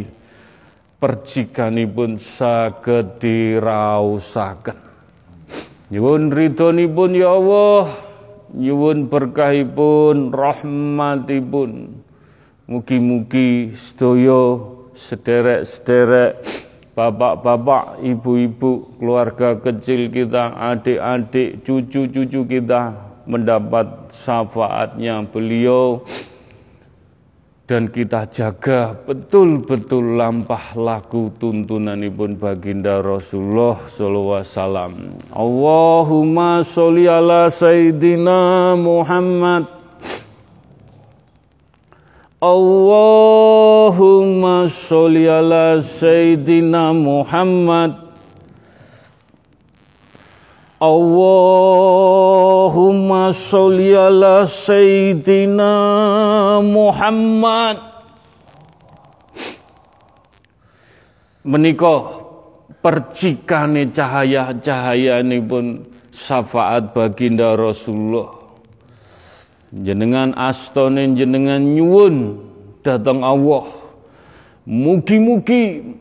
[0.96, 4.88] percikan pun saged dirausaken.
[5.92, 6.32] Nyuwun
[6.96, 8.00] pun ya Allah,
[8.56, 12.00] nyuwun berkahipun, rahmatipun.
[12.64, 14.56] Mugi-mugi sedaya
[14.96, 16.67] sederek-sederek
[16.98, 22.90] bapak-bapak, ibu-ibu, keluarga kecil kita, adik-adik, cucu-cucu kita
[23.22, 26.02] mendapat syafaatnya beliau
[27.68, 34.92] dan kita jaga betul-betul lampah laku tuntunan ibun baginda Rasulullah sallallahu alaihi wasallam.
[35.36, 39.77] Allahumma sholli ala sayyidina Muhammad
[42.38, 44.30] Allahumma
[44.70, 47.98] sholli ala Sayyidina Muhammad.
[50.78, 51.74] Allahumma
[53.34, 55.66] sholli ala Sayyidina
[56.62, 57.82] Muhammad.
[61.42, 62.22] Menika
[62.78, 68.37] percikane cahaya-cahaya ini pun syafaat baginda Rasulullah
[69.72, 72.40] jenengan astone jenengan nyuwun
[72.80, 73.68] datang Allah
[74.64, 75.96] mugi-mugi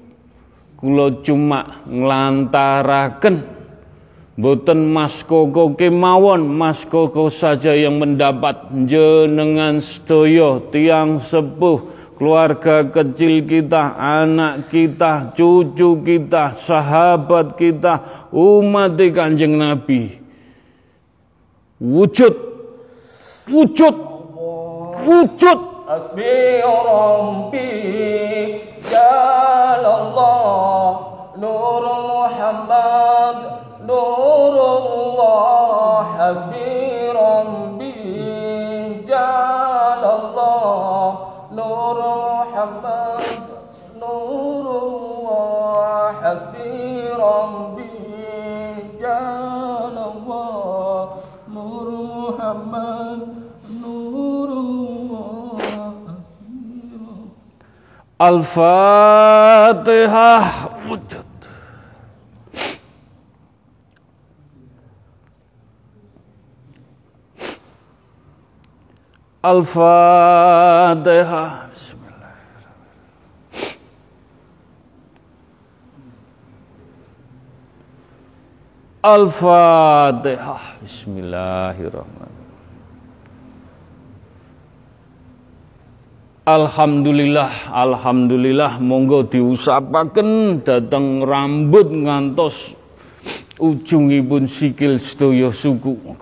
[0.80, 3.58] kula cuma nglantaraken
[4.38, 13.46] Boten Mas Koko kemawon Mas Koko saja yang mendapat jenengan sedaya tiang sepuh keluarga kecil
[13.46, 17.94] kita, anak kita, cucu kita, sahabat kita,
[18.34, 20.22] umat Kanjeng Nabi.
[21.78, 22.47] Wujud
[23.48, 23.96] wujud.
[25.08, 25.60] Wujud.
[25.88, 27.72] Asbi rabbi
[28.92, 31.00] ya jalallah
[31.40, 35.32] nur muhammad nurullah.
[36.28, 37.96] Asbi rabbi
[39.08, 41.08] ya jalallah
[41.56, 43.24] nur muhammad
[43.96, 45.00] nurullah.
[46.20, 47.96] Asbi rabbi
[49.00, 51.16] ya jalallah
[51.48, 53.37] nur muhammad
[58.20, 59.86] Al-Fatihah
[60.90, 61.22] wujud.
[69.46, 70.58] Al-Fatihah.
[79.06, 80.82] Al-Fatihah.
[80.82, 82.37] Bismillahirrahmanirrahim.
[86.48, 92.72] Alhamdulillah, alhamdulillah monggo diusapaken dateng rambut ngantos
[93.60, 96.16] ujungipun sikil sedaya suku.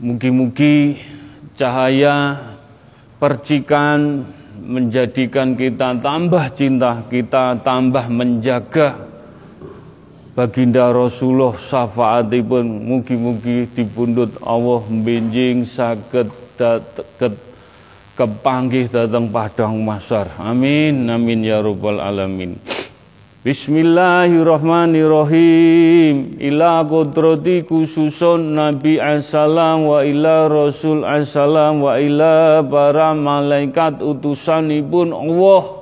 [0.00, 0.96] Mugi-mugi
[1.60, 2.40] cahaya
[3.20, 4.24] percikan
[4.64, 8.96] menjadikan kita tambah cinta, kita tambah menjaga
[10.32, 15.68] baginda Rasulullah syafaatipun mugi-mugi dipundhut Allah benjing
[16.56, 17.49] datet
[18.20, 20.28] kepanggih datang padang masar.
[20.36, 22.60] Amin, amin ya rabbal alamin.
[23.40, 35.16] Bismillahirrahmanirrahim Ila kudrati khususun Nabi Assalam wa ila Rasul Assalam wa ila para malaikat utusanipun
[35.16, 35.80] Allah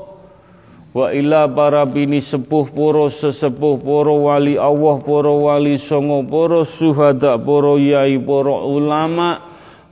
[0.94, 7.34] wa ila para bini sepuh poro sesepuh poro wali Allah poro wali songo poro suhada
[7.42, 9.47] poro yai poro ulama'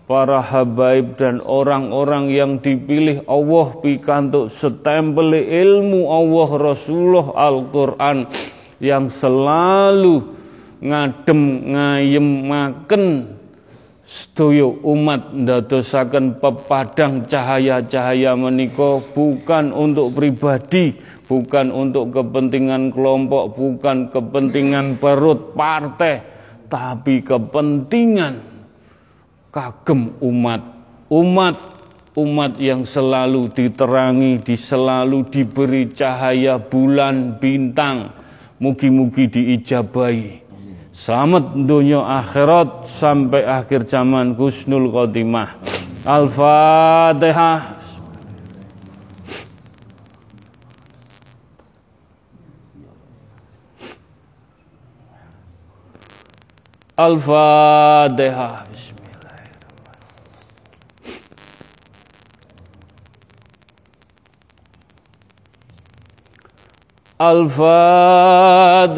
[0.06, 8.30] para habaib dan orang-orang yang dipilih Allah pikantuk setempel ilmu Allah Rasulullah Al-Quran
[8.78, 10.22] yang selalu
[10.78, 11.42] ngadem
[11.74, 13.04] ngayem makan
[14.06, 20.94] sedoyo umat ndadosaken pepadang cahaya-cahaya meniko bukan untuk pribadi,
[21.26, 26.22] bukan untuk kepentingan kelompok, bukan kepentingan perut partai,
[26.70, 28.55] tapi kepentingan
[29.56, 30.60] kagem umat
[31.08, 31.56] umat
[32.16, 38.12] umat yang selalu diterangi, di selalu diberi cahaya bulan bintang.
[38.56, 40.48] Mugi-mugi diijabahi.
[40.96, 45.60] Selamat dunia akhirat sampai akhir zaman Gusnul Khotimah.
[46.08, 47.76] Al-Fatihah.
[56.96, 58.75] Al-Fatihah.
[67.16, 68.92] Al-Fatihah.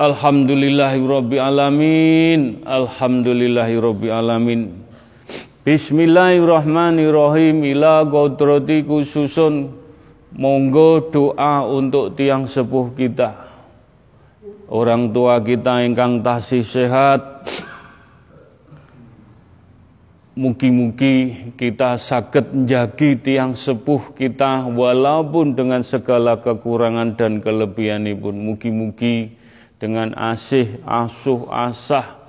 [0.00, 4.80] Alhamdulillahirrabbilalamin Alhamdulillahirrabbilalamin
[5.66, 7.60] Bismillahirrahmanirrahim.
[7.68, 9.79] Ila kodrati khususun
[10.30, 13.50] Monggo doa untuk tiang sepuh kita.
[14.70, 17.42] Orang tua kita ingkang tasih sehat.
[20.38, 28.38] Mugi-mugi kita sakit menjagi tiang sepuh kita walaupun dengan segala kekurangan dan kelebihan pun.
[28.38, 29.34] Mugi-mugi
[29.82, 32.19] dengan asih, asuh, asah,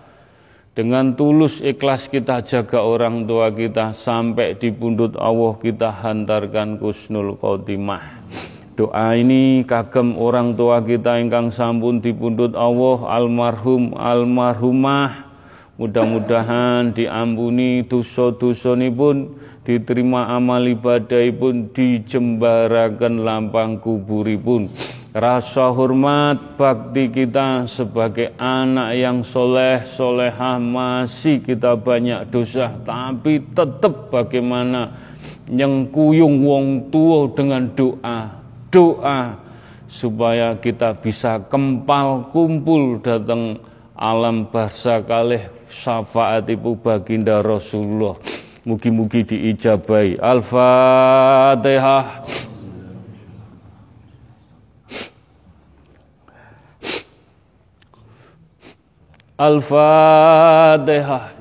[0.71, 7.35] dengan tulus ikhlas kita jaga orang tua kita sampai di pundut Allah kita hantarkan kusnul
[7.35, 8.23] khotimah.
[8.79, 15.30] Doa ini kagem orang tua kita ingkang sampun di pundut Allah almarhum almarhumah
[15.81, 19.33] mudah-mudahan diampuni dosa-dosa pun
[19.65, 24.69] diterima amal ibadah pun dijembarakan lampang kuburipun.
[25.11, 32.71] Rasa hormat bakti kita sebagai anak yang soleh solehah masih kita banyak dosa.
[32.85, 34.93] Tapi tetap bagaimana
[35.49, 38.39] yang kuyung wong tua dengan doa
[38.71, 39.35] doa
[39.91, 43.59] supaya kita bisa kempal kumpul datang
[43.99, 48.19] alam bahasa kalih syafaat ibu baginda Rasulullah
[48.61, 50.21] Mugi-mugi diijabai.
[50.21, 52.29] Al-Fatihah.
[59.41, 61.33] Al-Fatihah.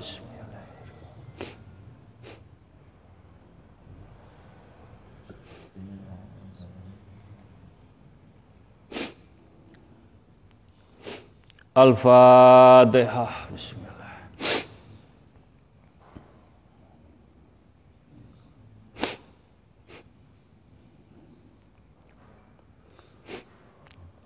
[11.76, 13.79] Al-Fatihah.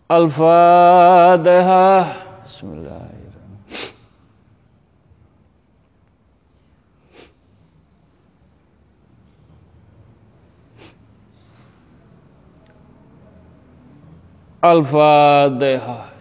[0.09, 2.05] Al-Fatihah.
[2.45, 3.25] Bismillahirrahmanirrahim.
[14.63, 16.14] Al-Fatihah.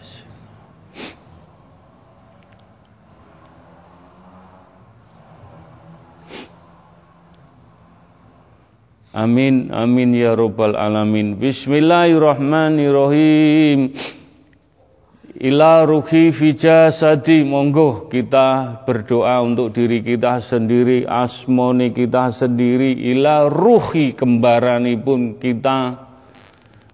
[9.14, 11.38] Amin, amin ya robbal alamin.
[11.38, 13.94] Bismillahirrahmanirrahim.
[15.38, 24.18] Ila ruhi fijasadi monggo kita berdoa untuk diri kita sendiri, asmoni kita sendiri, ila ruhi
[24.18, 25.94] kembarani pun kita.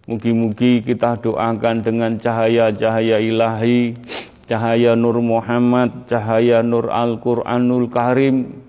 [0.04, 3.96] Mugi-mugi kita doakan dengan cahaya-cahaya ilahi,
[4.44, 8.60] cahaya Nur Muhammad, cahaya Nur Al-Quranul Karim,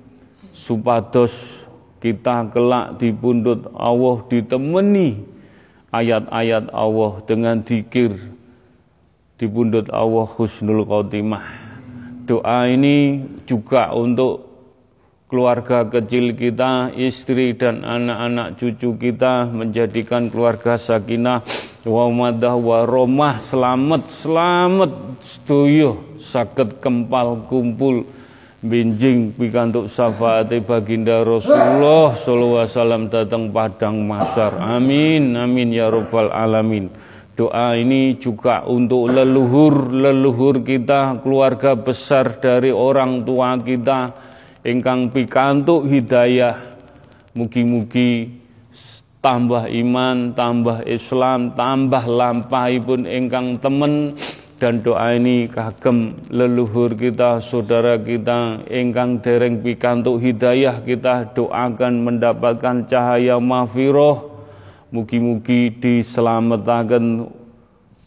[0.55, 1.60] supados
[2.01, 5.21] kita kelak di pundut Allah ditemani
[5.93, 8.17] ayat-ayat Allah dengan dikir
[9.37, 11.45] di pundut Allah husnul khotimah.
[12.25, 14.51] Doa ini juga untuk
[15.31, 21.47] keluarga kecil kita, istri dan anak-anak cucu kita menjadikan keluarga sakinah
[21.87, 24.93] wa madah wa romah selamat selamat
[25.25, 28.05] setuju sakit kempal kumpul
[28.61, 34.53] Binjing pikantuk syafaat baginda Rasulullah sallallahu alaihi wasallam datang padang masar.
[34.61, 36.93] Amin amin ya rabbal alamin.
[37.33, 44.13] Doa ini juga untuk leluhur-leluhur kita, keluarga besar dari orang tua kita
[44.61, 46.77] ingkang pikantuk hidayah.
[47.33, 48.29] Mugi-mugi
[49.25, 54.21] tambah iman, tambah Islam, tambah lampahipun ingkang temen
[54.61, 62.85] dan doa ini kagem leluhur kita, saudara kita, engkang dereng pikantuk hidayah kita doakan mendapatkan
[62.85, 64.45] cahaya mahfiroh,
[64.93, 67.33] mugi-mugi diselamatkan,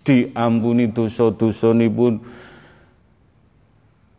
[0.05, 2.21] diampuni dosa-dosa pun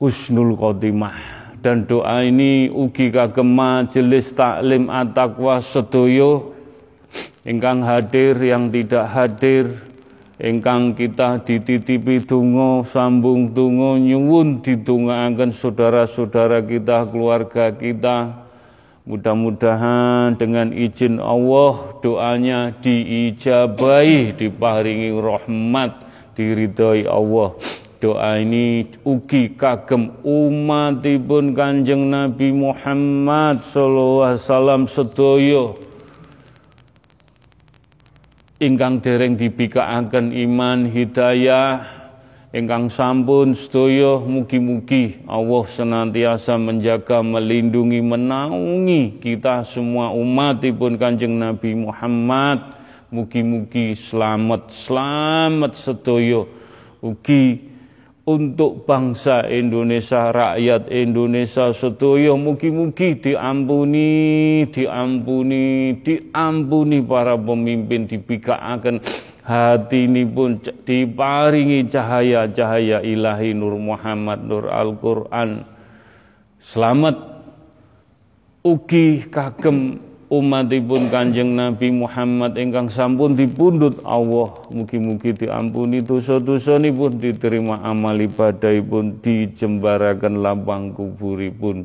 [0.02, 1.46] usnul khotimah.
[1.62, 6.50] Dan doa ini ugi kagem majelis taklim at-taqwa sedoyo,
[7.46, 9.93] engkang hadir yang tidak hadir,
[10.38, 18.46] ingkang kita dititipi donga sambung donga nyuwun didongaaken saudara-saudara kita keluarga kita.
[19.04, 25.92] Mudah-mudahan dengan izin Allah doanya diijabahi diparingi rahmat
[26.32, 27.52] diridhoi Allah.
[28.00, 34.82] Doa ini ugi kagem umatipun Kanjeng Nabi Muhammad sallallahu alaihi wasallam
[38.62, 41.82] ingkang dereng dibikaaken iman hidayah
[42.54, 52.78] ingkang sampun sedaya mugi-mugi Allah senantiasa menjaga melindungi menaungi kita semua umatipun Kanjeng Nabi Muhammad.
[53.10, 56.46] Mugi-mugi selamat selamat sedaya.
[57.02, 57.73] Ugi
[58.24, 69.04] untuk bangsa Indonesia, rakyat Indonesia sedaya mugi-mugi diampuni, diampuni, diampuni para pemimpin dibikaaken
[69.44, 70.56] hati ini pun
[70.88, 75.68] diparingi cahaya-cahaya ilahi Nur Muhammad Nur Al-Quran.
[76.64, 77.44] Selamat
[78.64, 80.00] ugi kagem
[80.32, 90.40] umatipun Kanjeng Nabi Muhammad ingkang sampun dipundhut Allah mugi-mugi diampuni dosa-dosanipun diterima amal ibadahipun dijembaraken
[90.40, 91.84] lapang kuburipun.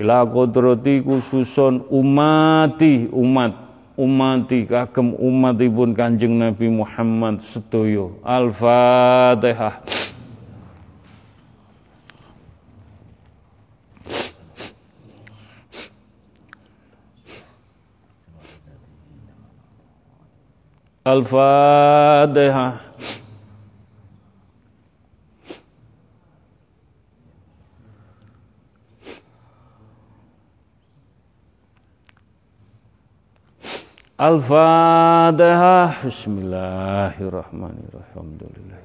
[0.00, 3.52] Ila kodrati khususon umati umat
[4.00, 8.08] umati kagem umatipun Kanjeng Nabi Muhammad sedaya.
[8.24, 9.84] Al-Fatihah
[21.00, 22.92] Al-Fatihah.
[34.20, 36.04] Al-Fatihah.
[36.04, 38.04] Bismillahirrahmanirrahim.
[38.12, 38.79] Alhamdulillah.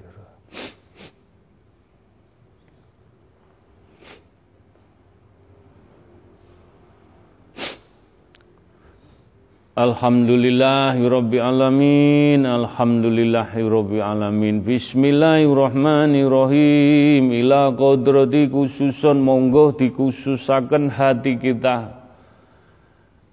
[9.75, 14.63] Alhamdulillahirabbil alamin Alhamdulillahirabbil alamin.
[14.63, 17.35] Bismillahirrahmanirrahim.
[17.43, 21.91] Ila qadrati khususon monggo dikhususaken hati kita.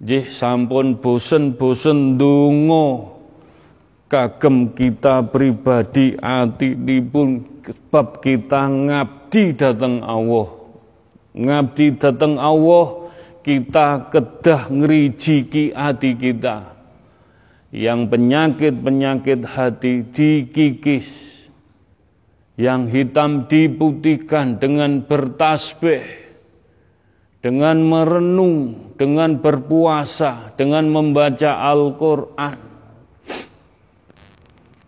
[0.02, 3.22] Jih sampun bosen-bosen dungo
[4.10, 6.74] kagem kita pribadi ati
[7.06, 10.50] pun sebab kita ngabdi dateng Allah.
[11.38, 13.01] Ngabdi dateng Allah
[13.42, 16.72] kita kedah ngerijiki hati kita.
[17.72, 21.08] yang penyakit-penyakit hati dikikis,
[22.60, 26.04] yang hitam diputihkan dengan bertasbih,
[27.40, 32.60] dengan merenung, dengan berpuasa, dengan membaca Al-Quran.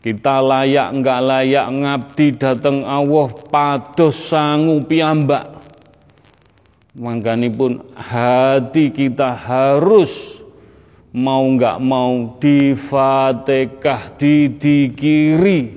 [0.04, 5.63] Kita layak enggak layak ngabdi datang Allah pados sangu piyambak
[6.94, 10.38] pun hati kita harus
[11.10, 15.74] mau nggak mau difatihah didikiri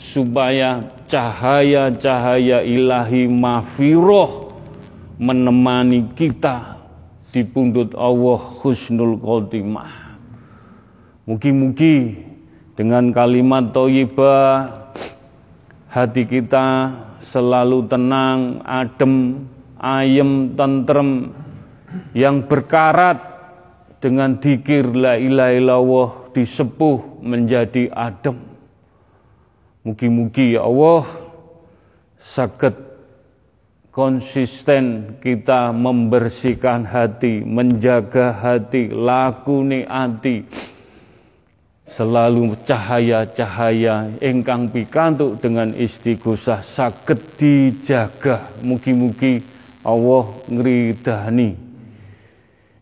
[0.00, 4.56] supaya cahaya-cahaya ilahi mafiroh
[5.20, 6.80] menemani kita
[7.28, 10.16] di pundut Allah husnul khotimah.
[11.28, 12.16] Mugi-mugi
[12.80, 14.88] dengan kalimat toyibah
[15.92, 16.96] hati kita
[17.28, 19.46] selalu tenang, adem,
[19.80, 21.32] ayem, tentrem,
[22.12, 23.18] yang berkarat
[23.98, 28.38] dengan dikir la ilaha illallah disepuh menjadi adem.
[29.82, 31.08] Mugi-mugi ya Allah
[32.20, 32.76] sakit
[33.90, 40.46] konsisten kita membersihkan hati, menjaga hati, laku hati,
[41.90, 49.49] selalu cahaya-cahaya ingkang pikantuk dengan istighosah sakit dijaga mugi-mugi
[49.80, 51.56] Allah ngridani.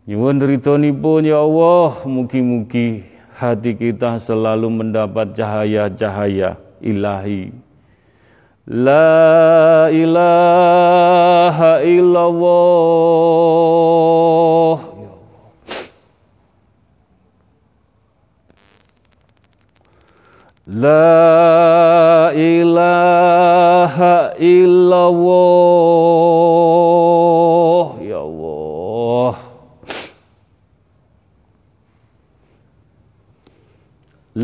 [0.09, 3.05] Nyuwun ridhonipun ya Allah, mugi-mugi
[3.39, 7.53] hati kita selalu mendapat cahaya-cahaya ilahi.
[8.67, 13.39] La ilaha illallah.
[20.69, 25.89] La ilaha illallah
[28.05, 29.33] Ya Allah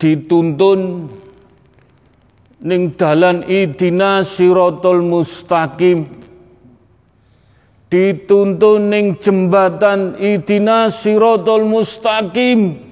[0.00, 1.12] Dituntun
[2.64, 6.08] ning dalan idina siratal mustaqim.
[7.90, 12.88] Dituntun ning jembatan idina sirotol mustaqim.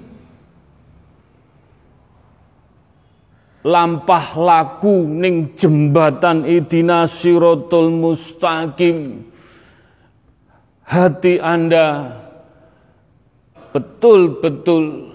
[3.62, 9.22] Lampah laku ning jembatan idina sirotol mustaqim.
[10.82, 12.16] Hati Anda
[13.70, 15.14] betul-betul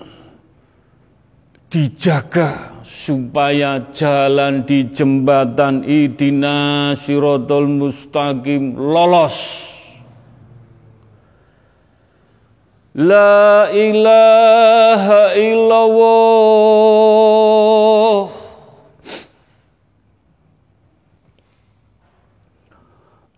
[1.74, 9.34] dijaga supaya jalan di jembatan idina sirotol mustaqim lolos.
[12.94, 16.94] La ilaha illallah.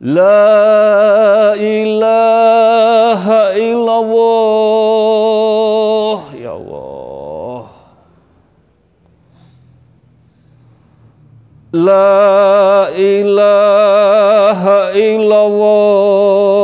[0.05, 4.77] La ilaha illallah
[6.37, 7.65] Ya Allah
[11.75, 16.55] La ilaha illallah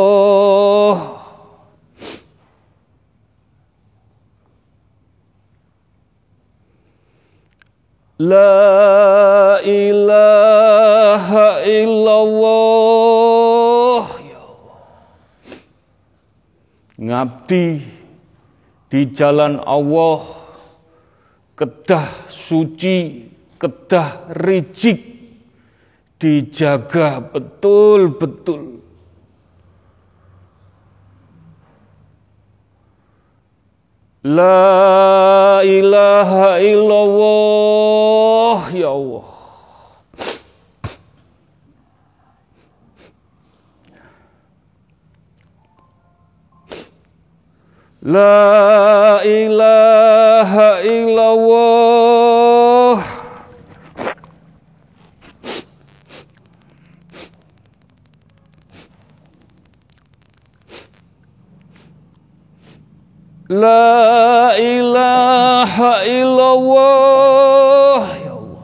[8.22, 12.86] La ilaha illallah
[14.24, 14.80] ya Allah.
[16.96, 17.68] Ngabdi
[18.88, 20.40] di jalan Allah
[21.58, 23.31] kedah suci,
[23.62, 24.98] kedah rijik
[26.18, 28.82] dijaga betul-betul.
[34.22, 39.30] La ilaha illallah ya Allah.
[48.02, 52.31] La ilaha illallah.
[63.52, 68.64] La ilaha illallah ya Allah.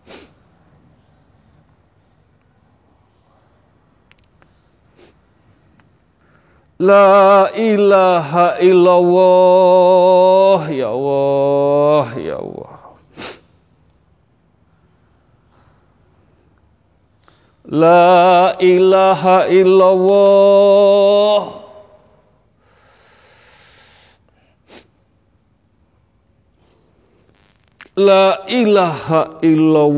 [6.75, 12.99] La ilaha illallah ya Allah ya Allah.
[17.63, 21.64] La ilaha illallah
[27.95, 29.95] La ilaha illallah.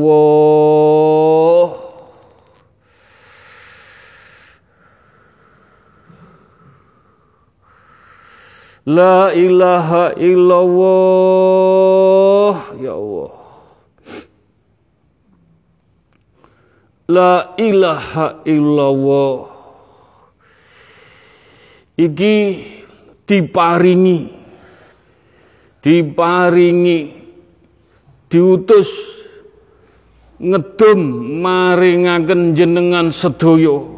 [8.86, 10.78] La ilaha illallah.
[12.78, 13.34] Ya Allah.
[17.10, 19.50] La ilaha illallah.
[21.98, 22.38] Iki
[23.26, 24.38] diparingi.
[25.82, 27.17] Diparingi
[28.28, 28.88] Diutus
[30.38, 31.00] Ngedum
[31.42, 33.88] maringaken jenengan sedoyo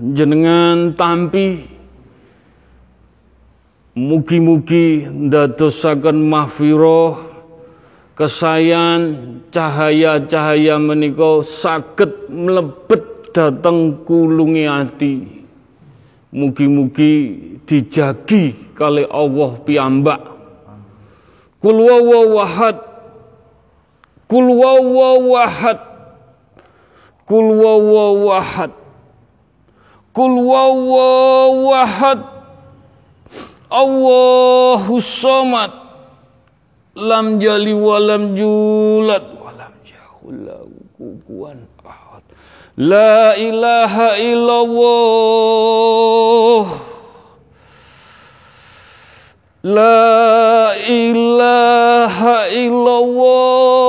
[0.00, 1.78] Jenengan tampi
[3.98, 7.28] Mugi-mugi ndadosaken mahfiroh
[8.18, 9.02] kesayan
[9.54, 15.14] cahaya-cahaya menika saged mlebet dhateng kulungi ati.
[16.34, 17.14] Mugi-mugi
[17.62, 20.22] dijagi kali Allah piyambak.
[21.62, 22.87] Kul wawahad
[24.28, 25.78] Kul wawahad
[27.24, 28.72] Kul wawahad
[30.12, 32.20] Kul wawahad
[33.68, 35.72] Allahu somad
[36.96, 40.48] lam jali walam julat walam jahul
[40.98, 42.24] kukuan ahad.
[42.80, 45.28] La ilaha illallah
[49.62, 53.88] la ilaha illallah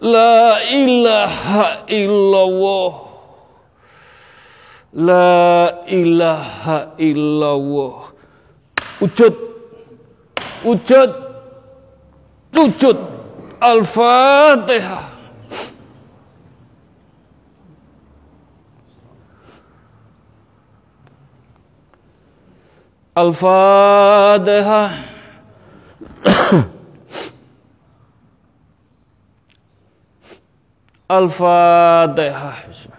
[0.00, 3.10] la ilaha illallah
[4.92, 8.10] La ilaha illallah.
[9.00, 9.34] Wujud.
[10.66, 11.10] Wujud.
[12.52, 12.98] Wujud.
[13.62, 15.09] Al-Fatihah.
[23.20, 24.90] Al-Fatihah.
[31.10, 32.56] Al-Fatihah.
[32.64, 32.98] Bismillah.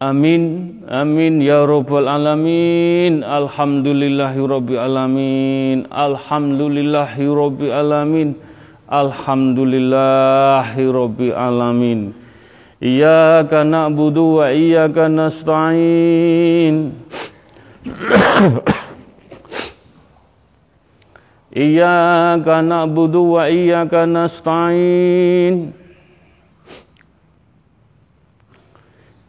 [0.00, 3.20] Amin, amin ya robbal alamin.
[3.20, 5.84] Alhamdulillahi rabbil alamin.
[5.92, 8.40] Alhamdulillahi rabbil alamin.
[8.88, 12.19] Alhamdulillahi rabbil alamin.
[12.80, 16.96] Iyyaka na'budu wa iyyaka nasta'in.
[21.52, 25.76] Iyyaka na'budu wa iyyaka nasta'in.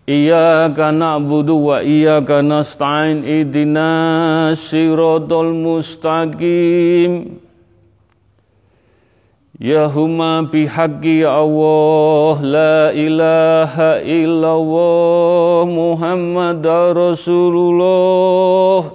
[0.07, 7.35] Iyyaka na'budu wa iyyaka nasta'in ihdinas siratal mustaqim
[9.61, 16.65] Ya huma bihaqqi ya Allah la ilaha illallah Muhammad
[16.97, 18.89] Rasulullah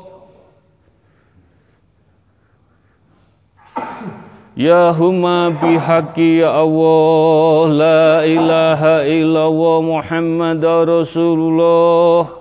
[4.58, 12.35] Ya huma bihaqi ya Allah La ilaha illallah Muhammad Rasulullah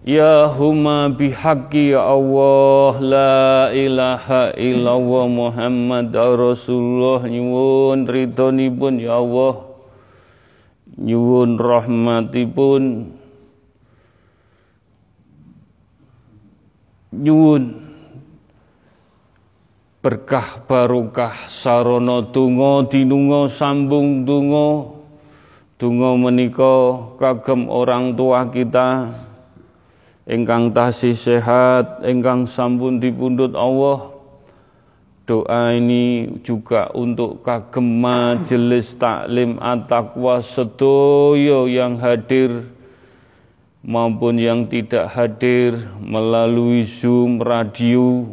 [0.00, 7.28] Ya huma bihaqi ya Allah La ilaha illallah Muhammad Rasulullah.
[7.28, 9.76] Nyuwun ridhonipun ya Allah.
[10.96, 13.12] Nyuwun rahmatipun.
[17.12, 17.64] Nyuwun
[20.00, 24.96] berkah barokah sarana donga dinunga sambung donga.
[25.76, 29.28] Donga menika kagem orang tua kita
[30.30, 34.14] ingkang tasih sehat ingkang sampun dipundhut Allah
[35.26, 42.70] doa ini juga untuk kagem majelis taklim at-taqwa sedoyo yang hadir
[43.82, 48.30] maupun yang tidak hadir melalui Zoom radio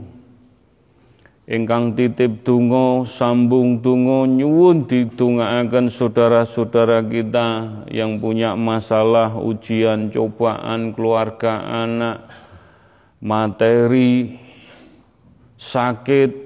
[1.48, 7.48] ingkang titip donga sambung donga nyuwun didongaaken saudara-saudara kita
[7.88, 12.28] yang punya masalah ujian cobaan keluarga anak
[13.24, 14.36] materi
[15.56, 16.45] sakit.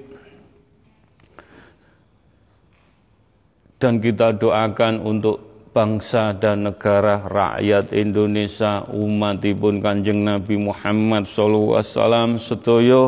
[3.82, 11.90] Dan kita doakan untuk bangsa dan negara rakyat Indonesia umatipun Kanjeng Nabi Muhammad sallallahu alaihi
[11.90, 13.02] wasallam sedaya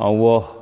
[0.00, 0.60] Allah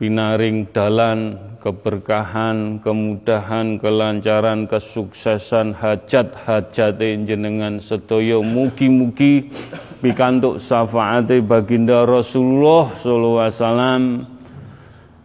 [0.00, 8.40] pinaring dalan keberkahan, kemudahan, kelancaran, kesuksesan hajat-hajat jenengan sedaya.
[8.40, 9.48] Mugi-mugi
[10.04, 14.02] pikantuk syafaate baginda Rasulullah sallallahu alaihi wasallam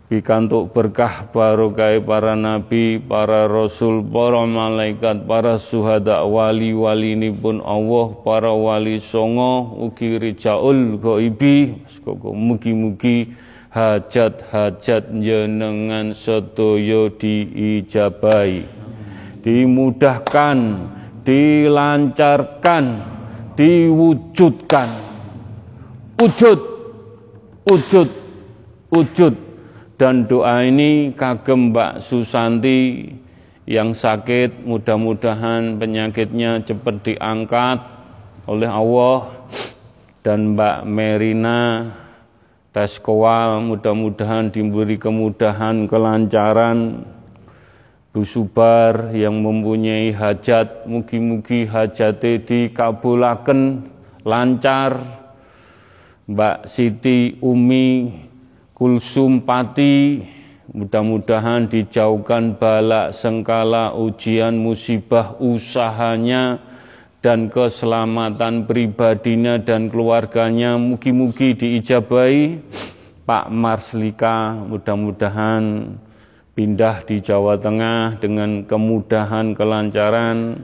[0.10, 8.18] pikantuk berkah barokah para nabi, para rasul, para malaikat, para suhada wali-wali ini pun Allah,
[8.26, 13.38] para wali songo, ugi rijaul koko mugi-mugi
[13.69, 18.65] hajat-hajat jenengan sedaya diijabahi
[19.45, 20.57] dimudahkan
[21.22, 22.86] dilancarkan
[23.53, 24.90] diwujudkan.
[26.19, 26.60] Wujud
[27.64, 28.10] wujud
[28.91, 29.34] wujud
[29.99, 33.11] dan doa ini kagem Mbak Susanti
[33.67, 37.84] yang sakit mudah-mudahan penyakitnya cepat diangkat
[38.47, 39.43] oleh Allah.
[40.23, 41.59] Dan Mbak Merina
[42.71, 47.03] tes kowal mudah-mudahan diberi kemudahan kelancaran.
[48.15, 53.84] Bu Subar yang mempunyai hajat mugi-mugi hajate dikabulaken
[54.23, 55.19] lancar.
[56.23, 58.28] Mbak Siti Umi
[58.80, 60.23] Kulsum Pati
[60.72, 66.64] mudah-mudahan dijauhkan balak sengkala ujian musibah usahanya
[67.19, 70.80] dan keselamatan pribadinya dan keluarganya.
[70.80, 72.64] Mugi-mugi diijabai
[73.27, 74.56] Pak Marslika.
[74.56, 75.99] Mudah-mudahan
[76.56, 80.64] pindah di Jawa Tengah dengan kemudahan kelancaran.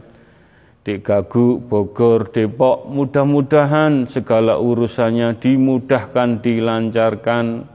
[0.88, 7.75] Di Gaguk, Bogor, Depok mudah-mudahan segala urusannya dimudahkan dilancarkan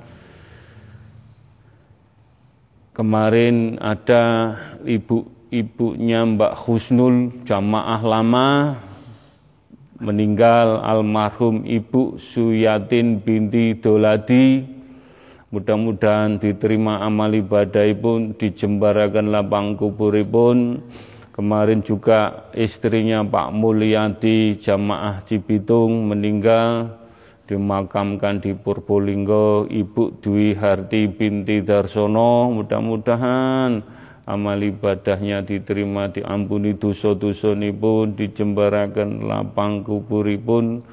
[3.01, 4.53] kemarin ada
[4.85, 8.77] Ibu ibunya Mbak Husnul jamaah lama
[9.97, 14.69] meninggal almarhum Ibu Suyatin binti Doladi.
[15.49, 20.85] Mudah-mudahan diterima amal ibadah pun dijembarakan lapang kuburipun
[21.33, 27.00] kemarin juga istrinya Pak Mulyadi jamaah Cibitung meninggal
[27.51, 33.83] dimakamkan di Purbolinggo Ibu Dwi Harti binti Darsono mudah-mudahan
[34.31, 40.87] amal ibadahnya diterima diampuni dosa-dosa pun dijembarakan lapang kuburipun.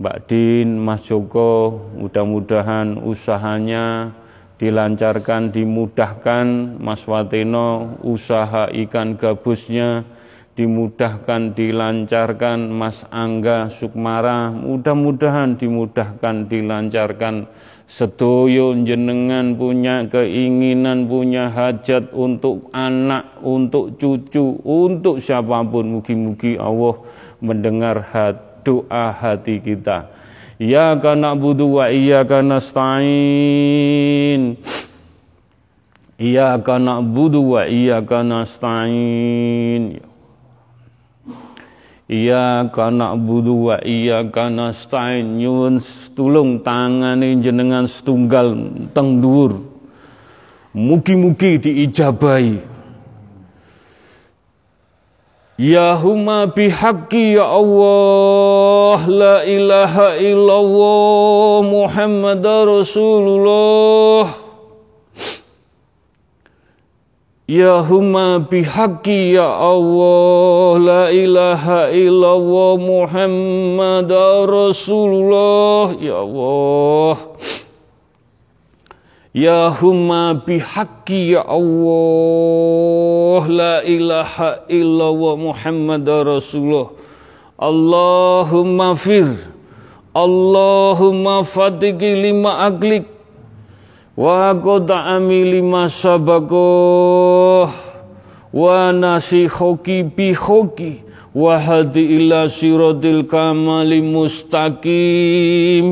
[0.00, 4.16] Mbak Din, Mas Joko, mudah-mudahan usahanya
[4.56, 10.08] dilancarkan, dimudahkan, Mas Wateno, usaha ikan gabusnya
[10.60, 17.48] dimudahkan, dilancarkan, Mas Angga Sukmara, mudah-mudahan dimudahkan, dilancarkan,
[17.90, 25.98] Sedoyo jenengan punya keinginan, punya hajat untuk anak, untuk cucu, untuk siapa pun.
[25.98, 27.02] Mugi-mugi Allah
[27.42, 30.06] mendengar hat, doa hati kita.
[30.62, 34.54] Ya kana budu wa iya kana stain.
[36.14, 40.09] Iya kana budu wa iya kana stain.
[42.10, 45.78] Iya kana budu wa iya kana stain nyun
[46.18, 48.50] tulung tangane jenengan setunggal
[48.90, 49.62] teng dhuwur.
[50.74, 52.66] Mugi-mugi diijabahi.
[55.54, 64.39] Ya huma bihaqqi ya Allah la ilaha illallah Muhammad Rasulullah
[67.50, 74.06] Ya huma bihaqi ya Allah La ilaha illallah Muhammad
[74.46, 75.98] Rasulullah.
[75.98, 77.14] Ya Allah.
[79.34, 86.94] Ya huma bihaqi ya Allah La ilaha illallah Muhammad Rasulullah.
[87.58, 89.26] Allahumma fir
[90.14, 93.19] Allahumma fatiki lima aglik
[94.16, 97.70] wa qad'ami lima sabakoh
[98.50, 105.86] wa nasikhoki bikhoki wa hadi ila siratil kamali mustaqim.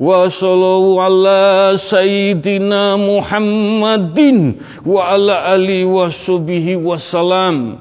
[0.00, 7.76] Wa sallallahu ala sayyidina Muhammadin wa ala ali wa subihi wa salam.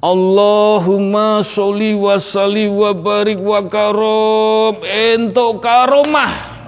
[0.00, 4.80] Allahumma sholli wa salli wa barik wa karom.
[4.80, 6.59] Ento karomah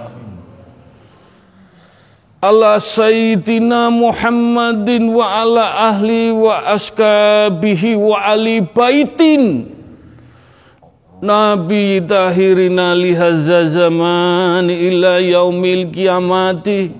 [2.43, 9.71] ala sayyidina Muhammadin wa ala ahli wa askabihi wa ali baitin.
[11.23, 16.91] Nabi tahirina lihazza zaman ila yaumil kiamati.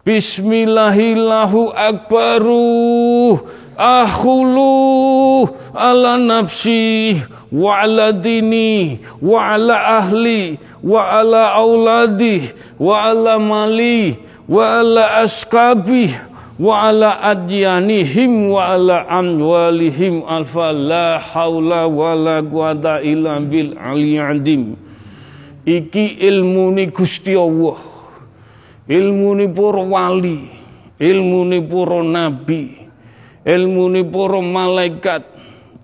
[0.00, 3.36] Bismillahillahu akbaru
[3.76, 5.44] akhulu
[5.76, 7.20] ala nafsi
[7.52, 12.48] wa ala dini wa ala ahli wa ala auladi
[12.80, 14.16] wa ala mali
[14.48, 16.16] wa ala askabi
[16.58, 20.24] wa ala adyanihim wa ala amwalihim.
[20.24, 24.76] Alfa la haula wa la quwata illa bil aliyadim
[25.66, 27.78] iki ilmu ni Gusti Allah.
[28.88, 30.50] Ilmu ni para wali.
[30.98, 32.62] Ilmu ni para nabi.
[33.46, 35.22] Ilmu ni para malaikat,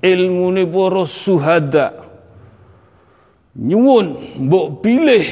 [0.02, 1.86] ilmu ni para suhada.
[3.58, 5.26] Nyuwun mbok pilih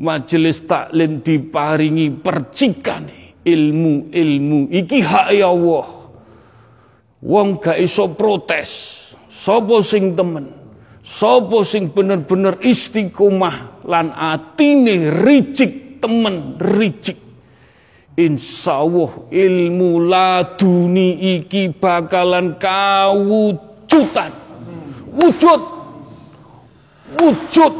[0.00, 3.04] majelis taklim diparingi percikan
[3.44, 5.86] ilmu-ilmu iki hak ya Allah.
[7.20, 8.96] Wong gak iso protes.
[9.28, 10.54] Sopo sing temen?
[11.04, 17.27] Sopo sing bener-bener istiqomah lan atine ricik temen ricik
[18.18, 24.34] Insya Allah ilmu laduni iki bakalan kawujudan.
[25.14, 25.62] Wujud.
[27.14, 27.74] Wujud.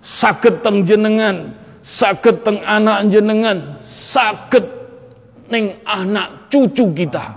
[0.00, 1.52] Sakit teng jenengan.
[1.84, 3.76] Sakit teng anak jenengan.
[3.84, 4.64] Sakit
[5.52, 7.36] neng anak cucu kita.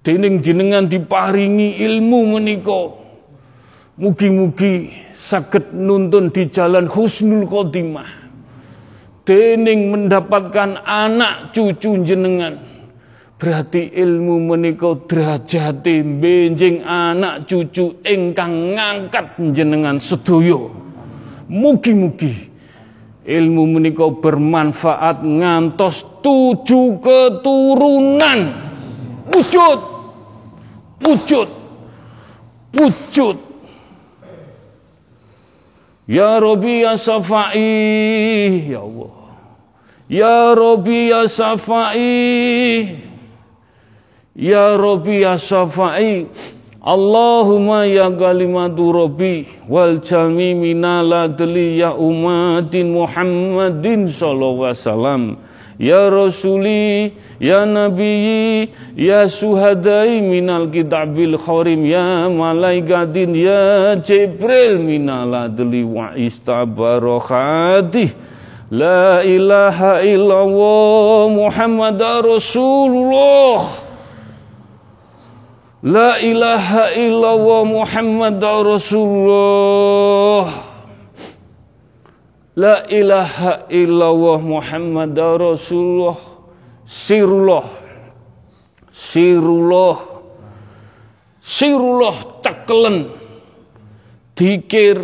[0.00, 3.04] Dening jenengan diparingi ilmu meniko.
[4.00, 8.25] Mugi-mugi sakit nuntun di jalan husnul khotimah
[9.26, 12.62] dening mendapatkan anak cucu jenengan.
[13.36, 20.86] Berarti ilmu menika derajate benjing anak cucu ingkang ngangkat jenengan sedoyo
[21.50, 22.32] mugi-mugi
[23.26, 28.40] ilmu menika bermanfaat ngantos tujuh keturunan.
[29.26, 29.80] Wujud!
[31.02, 31.48] Wujud!
[32.78, 33.36] Wujud!
[36.06, 39.15] Ya Rabbi ya Safai Ya Allah
[40.06, 42.94] Ya Rabbi ya Safai
[44.38, 46.30] Ya Rabbi ya Safai
[46.86, 55.22] Allahumma ya kalimatu Rabbi wal jami minala ya umatin Muhammadin sallallahu alaihi wasallam.
[55.82, 57.12] Ya Rasuli,
[57.42, 68.35] Ya Nabi, Ya Suhadai minal kitabil kharim, Ya Malaikatin, Ya Jibril minal adli wa istabarokhati.
[68.70, 73.78] La ilaha illallah Muhammad Rasulullah.
[75.86, 79.06] La ilaha illallah Muhammad Rasulullah.
[82.58, 86.18] La ilaha illallah Muhammad Rasulullah.
[86.90, 87.70] Sirullah.
[88.90, 89.96] Sirullah.
[91.38, 93.14] Sirullah cekelen
[94.34, 94.98] Dikir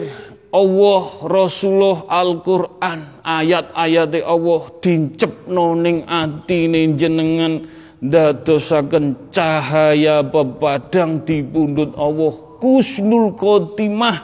[0.53, 7.65] Allah Rasulullah Al-Quran Ayat-ayat Allah Dincep noning atine jenengan
[8.03, 12.35] Dadosaken cahaya pepadang di pundut Allah.
[12.59, 14.19] Kusnul Khotimah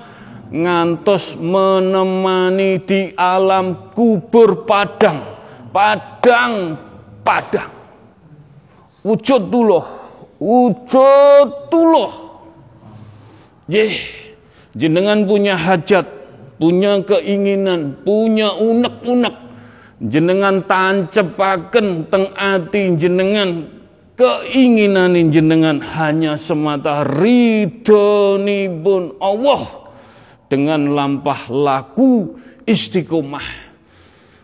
[0.50, 5.22] ngantos menemani di alam kubur padang.
[5.70, 6.74] Padang
[7.22, 7.70] padang.
[9.06, 12.12] Wujud tuloh wujud tuloh.
[13.68, 14.00] Ye,
[14.72, 16.06] jenengan punya hajat
[16.58, 19.46] punya keinginan punya unek-unek.
[19.98, 23.78] Jenengan tancepaken teng ati jenengan.
[24.18, 27.82] Keinginan jenengan hanya semata ridhonipun
[29.22, 29.90] Allah.
[30.50, 33.70] Dengan lampah laku istiqomah.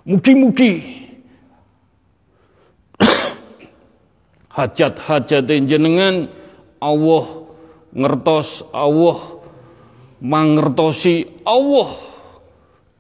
[0.07, 1.03] Mugi-mugi.
[4.55, 6.31] Hajat-hajat jenengan
[6.79, 7.27] Allah
[7.95, 9.34] ngertos Allah
[10.25, 12.01] mangertosi Allah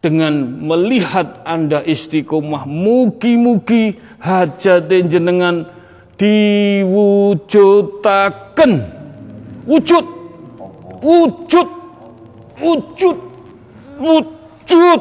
[0.04, 5.64] dengan melihat Anda istiqomah mugi-mugi hajat jenengan
[6.20, 8.72] diwujudaken.
[9.64, 10.04] Wujud.
[11.00, 11.68] Wujud.
[12.60, 13.16] Wujud.
[13.96, 15.00] Wujud.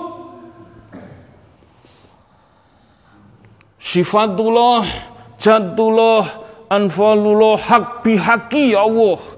[3.83, 4.87] Sifatullah
[5.35, 6.23] jatullah
[6.71, 9.32] anfalullah hak bihaki ya Allah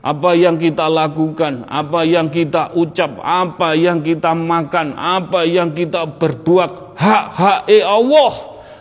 [0.00, 6.08] apa yang kita lakukan, apa yang kita ucap, apa yang kita makan, apa yang kita
[6.16, 8.34] berbuat, hak-hak Allah,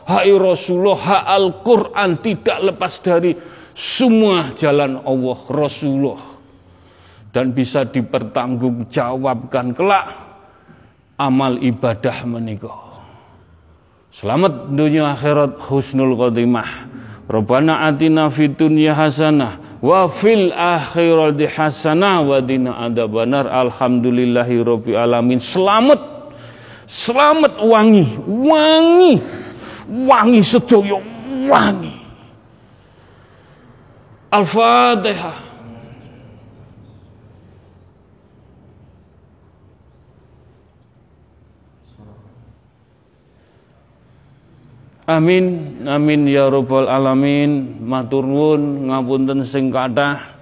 [0.07, 3.35] hak Rasulullah, hak Al-Quran tidak lepas dari
[3.75, 6.23] semua jalan Allah Rasulullah
[7.35, 10.07] dan bisa dipertanggungjawabkan kelak
[11.19, 12.71] amal ibadah menika.
[14.15, 16.89] Selamat dunia akhirat husnul khotimah.
[17.29, 23.47] Rabbana atina fid dunya hasanah wa fil akhirati hasanah wa dina adzabannar.
[23.47, 25.39] Alhamdulillahi rabbil alamin.
[25.39, 25.99] Selamat.
[26.89, 29.21] Selamat wangi, wangi.
[29.89, 31.01] Wangi sedaya
[31.49, 31.93] wangi.
[34.29, 35.48] Al-Fatihah.
[45.09, 47.81] Amin, amin ya robbal alamin.
[47.81, 50.37] Matur nuwun ngapunten sing kathah.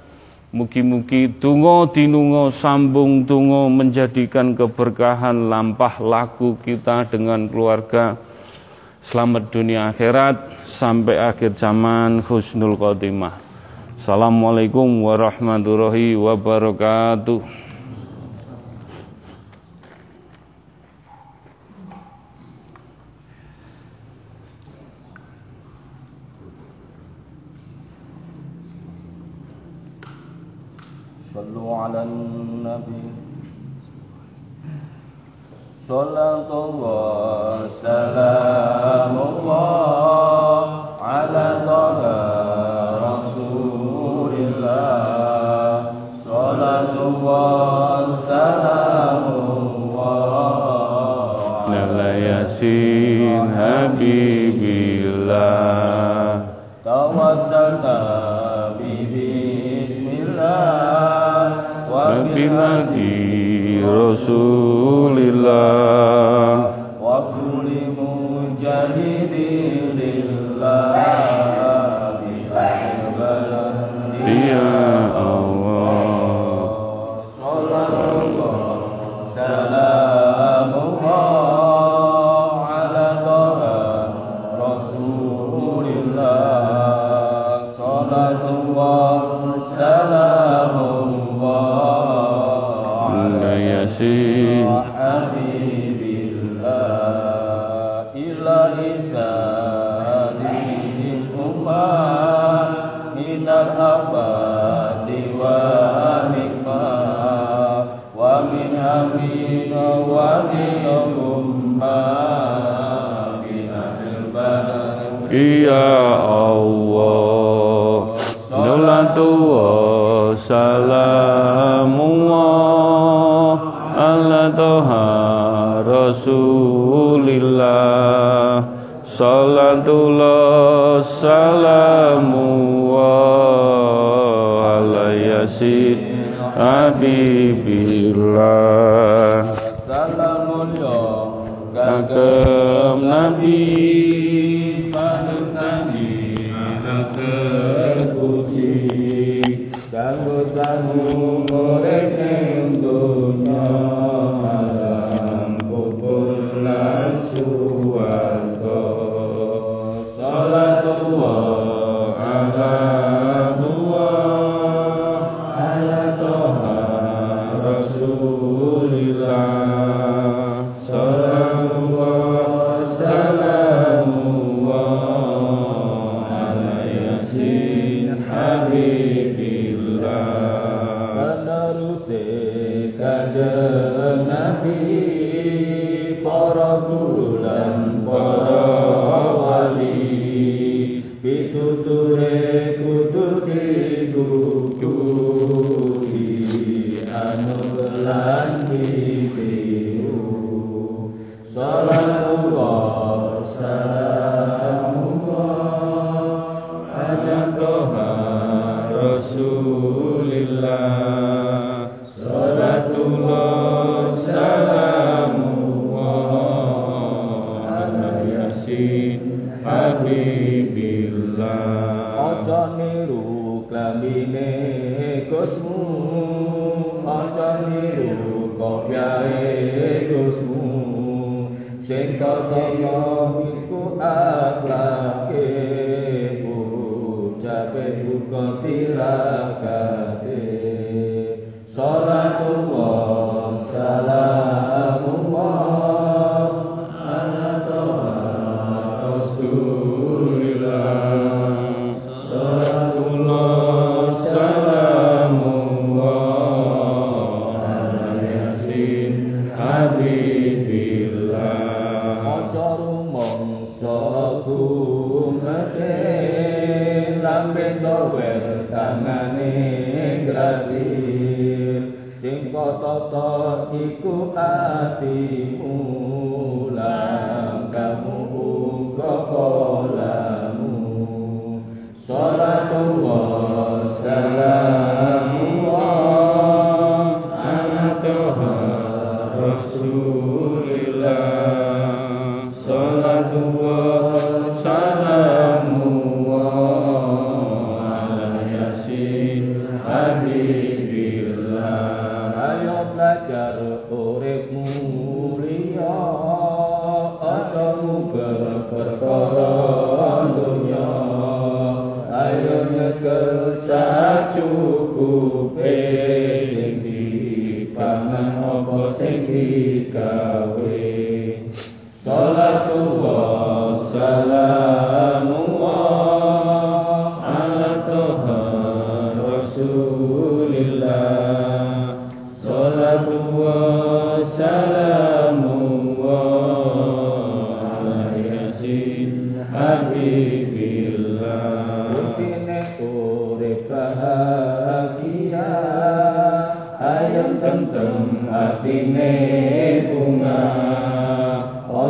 [0.52, 8.20] Mugi-mugi tungo dinungo sambung tungo menjadikan keberkahan lampah laku kita dengan keluarga.
[9.08, 13.40] Selamat dunia akhirat sampai akhir zaman husnul khotimah.
[13.96, 17.67] Assalamualaikum warahmatullahi wabarakatuh.
[31.87, 33.03] على النبي
[35.89, 40.65] صلاة الله سلام الله
[41.03, 42.01] على طه
[43.09, 45.93] رسول الله
[46.25, 50.33] صلاة الله سلام الله
[51.69, 54.26] على ياسين حبيب
[64.16, 64.67] 做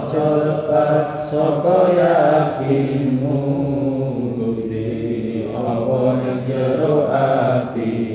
[0.08, 3.36] Ojo lepas soko yakinmu
[4.40, 8.07] Gusti Allah yang jero atimu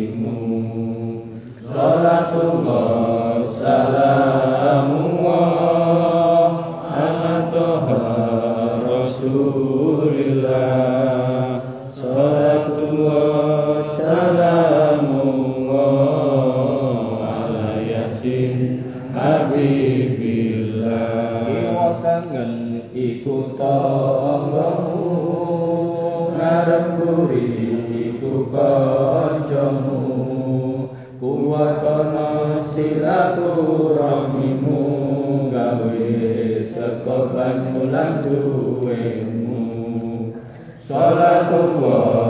[41.58, 42.21] tua